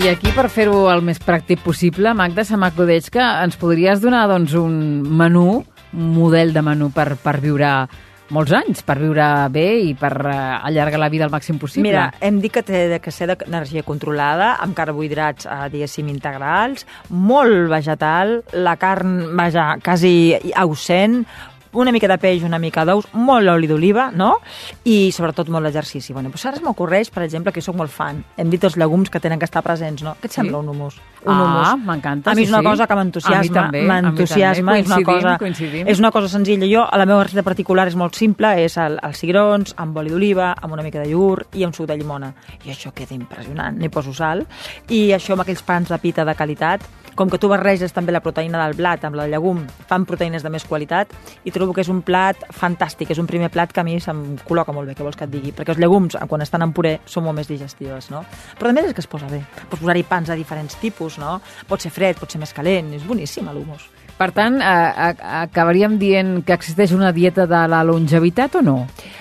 I 0.00 0.08
aquí, 0.08 0.32
per 0.32 0.48
fer-ho 0.48 0.86
el 0.94 1.04
més 1.04 1.20
pràctic 1.20 1.60
possible, 1.60 2.16
Magda, 2.16 2.40
se 2.48 2.56
m'acudeix 2.56 3.12
que 3.12 3.20
ens 3.20 3.60
podries 3.60 4.00
donar 4.00 4.24
doncs, 4.32 4.56
un 4.56 5.04
menú, 5.04 5.60
un 5.92 6.10
model 6.16 6.56
de 6.56 6.64
menú 6.64 6.88
per, 6.88 7.18
per 7.20 7.36
viure 7.44 7.74
molts 8.32 8.54
anys, 8.56 8.82
per 8.86 8.96
viure 9.00 9.26
bé 9.52 9.66
i 9.90 9.94
per 9.98 10.12
uh, 10.24 10.34
allargar 10.64 11.00
la 11.02 11.10
vida 11.12 11.26
al 11.26 11.32
màxim 11.32 11.58
possible. 11.60 11.88
Mira, 11.88 12.06
hem 12.24 12.40
dit 12.42 12.52
que 12.52 12.64
té 12.64 12.86
de, 12.92 13.00
que 13.02 13.12
ser 13.12 13.28
d'energia 13.30 13.84
controlada, 13.84 14.54
amb 14.64 14.76
carbohidrats, 14.76 15.48
eh, 15.48 15.58
diguéssim, 15.72 16.08
integrals, 16.12 16.86
molt 17.10 17.68
vegetal, 17.72 18.38
la 18.54 18.76
carn, 18.80 19.18
vaja, 19.36 19.74
quasi 19.84 20.14
ausent, 20.56 21.24
una 21.74 21.92
mica 21.92 22.08
de 22.08 22.16
peix, 22.22 22.44
una 22.46 22.60
mica 22.62 22.84
d'ous, 22.86 23.08
molt 23.18 23.50
oli 23.50 23.66
d'oliva, 23.66 24.08
no? 24.14 24.36
I 24.86 25.10
sobretot 25.12 25.50
molt 25.50 25.66
exercici. 25.68 26.14
Bueno, 26.14 26.30
doncs 26.30 26.46
ara 26.46 26.60
es 26.60 26.64
m'ocorreix, 26.64 27.10
per 27.10 27.24
exemple, 27.26 27.52
que 27.52 27.64
sóc 27.64 27.76
molt 27.76 27.92
fan. 27.92 28.22
Hem 28.38 28.52
dit 28.52 28.62
els 28.64 28.78
llegums 28.78 29.10
que 29.10 29.20
tenen 29.20 29.42
que 29.42 29.48
estar 29.48 29.64
presents, 29.66 30.06
no? 30.06 30.14
Què 30.20 30.30
et 30.30 30.38
sembla 30.38 30.60
sí. 30.60 30.62
un 30.62 30.70
humus? 30.70 31.00
Un 31.24 31.32
ah, 31.40 31.76
m'encanta, 31.80 32.30
A 32.30 32.34
mi 32.36 32.44
és 32.44 32.50
una 32.52 32.60
sí, 32.60 32.66
cosa 32.66 32.86
que 32.86 32.96
m'entusiasma. 32.98 33.62
M'entusiasma, 33.72 34.78
és 34.80 34.90
una 34.90 34.98
cosa... 35.08 35.36
Coincidim. 35.40 35.88
És 35.88 36.02
una 36.02 36.10
cosa 36.12 36.28
senzilla. 36.28 36.68
Jo, 36.68 36.82
a 36.84 36.98
la 37.00 37.06
meva 37.08 37.22
recepta 37.24 37.46
particular 37.46 37.86
és 37.88 37.96
molt 37.96 38.18
simple, 38.18 38.50
és 38.60 38.76
el, 38.80 38.98
els 39.04 39.22
cigrons, 39.22 39.72
amb 39.80 39.96
oli 40.02 40.12
d'oliva, 40.12 40.52
amb 40.60 40.76
una 40.76 40.84
mica 40.84 41.00
de 41.00 41.08
iogurt 41.12 41.56
i 41.56 41.64
amb 41.64 41.76
suc 41.76 41.88
de 41.88 41.96
llimona. 41.96 42.34
I 42.64 42.74
això 42.74 42.92
queda 42.92 43.16
impressionant. 43.16 43.80
N'hi 43.80 43.88
poso 43.88 44.12
sal. 44.12 44.44
I 44.92 45.06
això 45.16 45.32
amb 45.38 45.46
aquells 45.46 45.64
pans 45.64 45.88
de 45.94 46.00
pita 46.02 46.28
de 46.28 46.36
qualitat, 46.36 46.84
com 47.14 47.30
que 47.30 47.38
tu 47.38 47.48
barreges 47.48 47.92
també 47.94 48.12
la 48.12 48.20
proteïna 48.22 48.58
del 48.64 48.74
blat 48.74 49.04
amb 49.06 49.14
la 49.14 49.28
llegum, 49.30 49.60
fan 49.88 50.04
proteïnes 50.08 50.42
de 50.42 50.50
més 50.50 50.64
qualitat 50.66 51.12
i 51.46 51.52
trobo 51.54 51.74
que 51.74 51.84
és 51.84 51.90
un 51.92 52.00
plat 52.02 52.40
fantàstic, 52.54 53.12
és 53.14 53.20
un 53.22 53.28
primer 53.30 53.52
plat 53.54 53.70
que 53.70 53.80
a 53.80 53.86
mi 53.86 54.00
se'm 54.02 54.34
col·loca 54.42 54.74
molt 54.74 54.90
bé, 54.90 54.96
que 54.98 55.06
vols 55.06 55.16
que 55.16 55.28
et 55.28 55.30
digui, 55.30 55.54
perquè 55.54 55.74
els 55.74 55.80
llegums, 55.80 56.18
quan 56.28 56.42
estan 56.42 56.66
en 56.66 56.74
puré, 56.74 56.96
són 57.06 57.28
molt 57.28 57.38
més 57.38 57.50
digestives, 57.50 58.10
no? 58.10 58.24
Però 58.58 58.72
a 58.72 58.74
més 58.74 58.90
és 58.90 58.96
que 58.96 59.04
es 59.04 59.10
posa 59.10 59.30
bé. 59.30 59.44
Pots 59.70 59.78
posar-hi 59.80 60.02
pans 60.08 60.32
de 60.32 60.38
diferents 60.40 60.74
tipus, 60.82 61.13
no? 61.22 61.38
Pot 61.68 61.84
ser 61.84 61.92
fred, 61.94 62.18
pot 62.20 62.30
ser 62.30 62.40
més 62.42 62.54
calent, 62.56 62.92
és 62.96 63.06
boníssim 63.06 63.48
l'humus. 63.54 63.88
Per 64.14 64.30
tant, 64.30 64.60
eh, 64.62 65.14
acabaríem 65.42 65.96
dient 65.98 66.36
que 66.46 66.54
existeix 66.54 66.92
una 66.94 67.10
dieta 67.12 67.48
de 67.50 67.62
la 67.68 67.82
longevitat 67.82 68.54
o 68.60 68.62
no? 68.62 68.76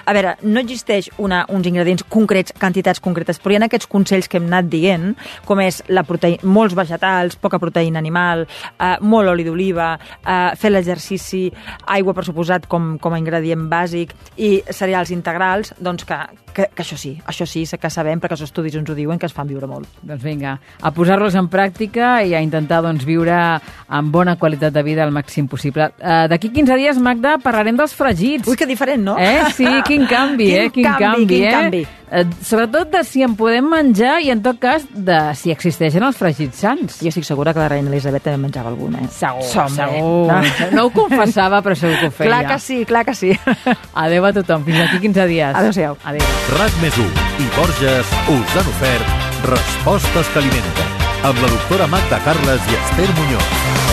A 0.05 0.13
veure, 0.13 0.35
no 0.43 0.61
existeix 0.61 1.09
una, 1.17 1.43
uns 1.49 1.65
ingredients 1.69 2.03
concrets, 2.11 2.53
quantitats 2.59 3.01
concretes, 3.01 3.39
però 3.41 3.55
hi 3.55 3.57
ha 3.57 3.65
aquests 3.65 3.89
consells 3.89 4.29
que 4.29 4.37
hem 4.37 4.45
anat 4.51 4.69
dient, 4.69 5.13
com 5.47 5.61
és 5.63 5.81
la 5.89 6.03
proteïna, 6.05 6.45
molts 6.45 6.75
vegetals, 6.77 7.37
poca 7.41 7.59
proteïna 7.59 8.01
animal, 8.03 8.45
eh, 8.77 8.95
molt 9.01 9.31
oli 9.33 9.47
d'oliva, 9.47 9.95
eh, 10.21 10.53
fer 10.59 10.71
l'exercici, 10.71 11.47
aigua, 11.87 12.13
per 12.13 12.27
suposat, 12.27 12.67
com, 12.67 12.97
com 12.99 13.13
a 13.13 13.21
ingredient 13.21 13.65
bàsic, 13.71 14.13
i 14.37 14.61
cereals 14.69 15.09
integrals, 15.15 15.73
doncs 15.79 16.05
que, 16.05 16.19
que, 16.53 16.69
que 16.69 16.85
això 16.85 16.99
sí, 16.99 17.15
això 17.25 17.47
sí 17.49 17.65
que 17.65 17.89
sabem, 17.89 18.19
perquè 18.21 18.37
els 18.37 18.45
estudis 18.45 18.75
ens 18.77 18.89
ho 18.89 18.95
diuen, 18.95 19.17
que 19.17 19.25
es 19.25 19.33
fan 19.33 19.47
viure 19.49 19.67
molt. 19.67 19.89
Doncs 20.03 20.21
vinga, 20.23 20.57
a 20.81 20.91
posar-los 20.93 21.35
en 21.39 21.49
pràctica 21.49 22.19
i 22.21 22.35
a 22.35 22.43
intentar 22.43 22.83
doncs, 22.85 23.07
viure 23.07 23.39
amb 23.87 24.13
bona 24.13 24.37
qualitat 24.37 24.75
de 24.75 24.82
vida 24.83 25.03
al 25.03 25.11
màxim 25.15 25.47
possible. 25.47 25.89
Uh, 25.99 26.27
D'aquí 26.31 26.51
15 26.53 26.77
dies, 26.79 26.99
Magda, 27.01 27.37
parlarem 27.43 27.77
dels 27.79 27.95
fregits. 27.97 28.47
Ui, 28.49 28.57
que 28.59 28.67
diferent, 28.69 29.03
no? 29.03 29.17
Eh? 29.17 29.49
Sí, 29.55 29.67
quin 29.87 30.07
canvi, 30.09 30.47
quin 30.51 30.61
eh? 30.61 30.71
Quin 30.73 30.87
canvi, 30.87 31.03
canvi, 31.03 31.27
quin 31.31 31.45
eh? 31.47 31.51
canvi. 31.51 31.83
Uh, 32.13 32.23
sobretot 32.45 32.91
de 32.93 33.01
si 33.07 33.23
en 33.25 33.33
podem 33.39 33.65
menjar 33.71 34.19
i, 34.21 34.29
en 34.33 34.43
tot 34.45 34.59
cas, 34.61 34.85
de 34.93 35.19
si 35.39 35.53
existeixen 35.53 36.05
els 36.05 36.19
fregits 36.19 36.61
sants. 36.61 36.99
Jo 37.01 37.09
estic 37.09 37.25
segura 37.27 37.55
que 37.55 37.63
la 37.63 37.71
reina 37.73 37.89
Elisabet 37.89 38.27
també 38.27 38.43
menjava 38.45 38.69
algun, 38.69 38.99
eh? 39.01 39.09
Segur, 39.13 39.47
Som, 39.49 39.73
segur. 39.73 40.29
No? 40.29 40.39
no 40.77 40.87
ho 40.87 40.93
confessava, 40.93 41.63
però 41.65 41.77
segur 41.79 41.97
que 42.03 42.11
ho 42.11 42.15
feia. 42.19 42.29
Clar 42.29 42.43
que 42.51 42.59
sí, 42.61 42.83
clar 42.89 43.05
que 43.07 43.17
sí. 43.17 43.33
Adéu 44.05 44.29
a 44.29 44.33
tothom. 44.35 44.67
Fins 44.69 44.85
aquí 44.85 45.01
15 45.07 45.27
dies. 45.31 45.57
Adéu-siau. 45.63 45.97
Adéu. 46.05 46.33
RAC 46.59 46.81
més 46.83 47.01
i 47.03 47.49
Borges 47.57 48.17
us 48.29 48.57
han 48.59 48.73
ofert 48.75 49.23
Respostes 49.43 50.29
que 50.31 50.39
alimenten 50.39 50.93
amb 51.27 51.41
la 51.43 51.49
doctora 51.51 51.87
Magda 51.91 52.21
Carles 52.23 52.71
i 52.71 52.79
Esther 52.79 53.09
Muñoz. 53.19 53.92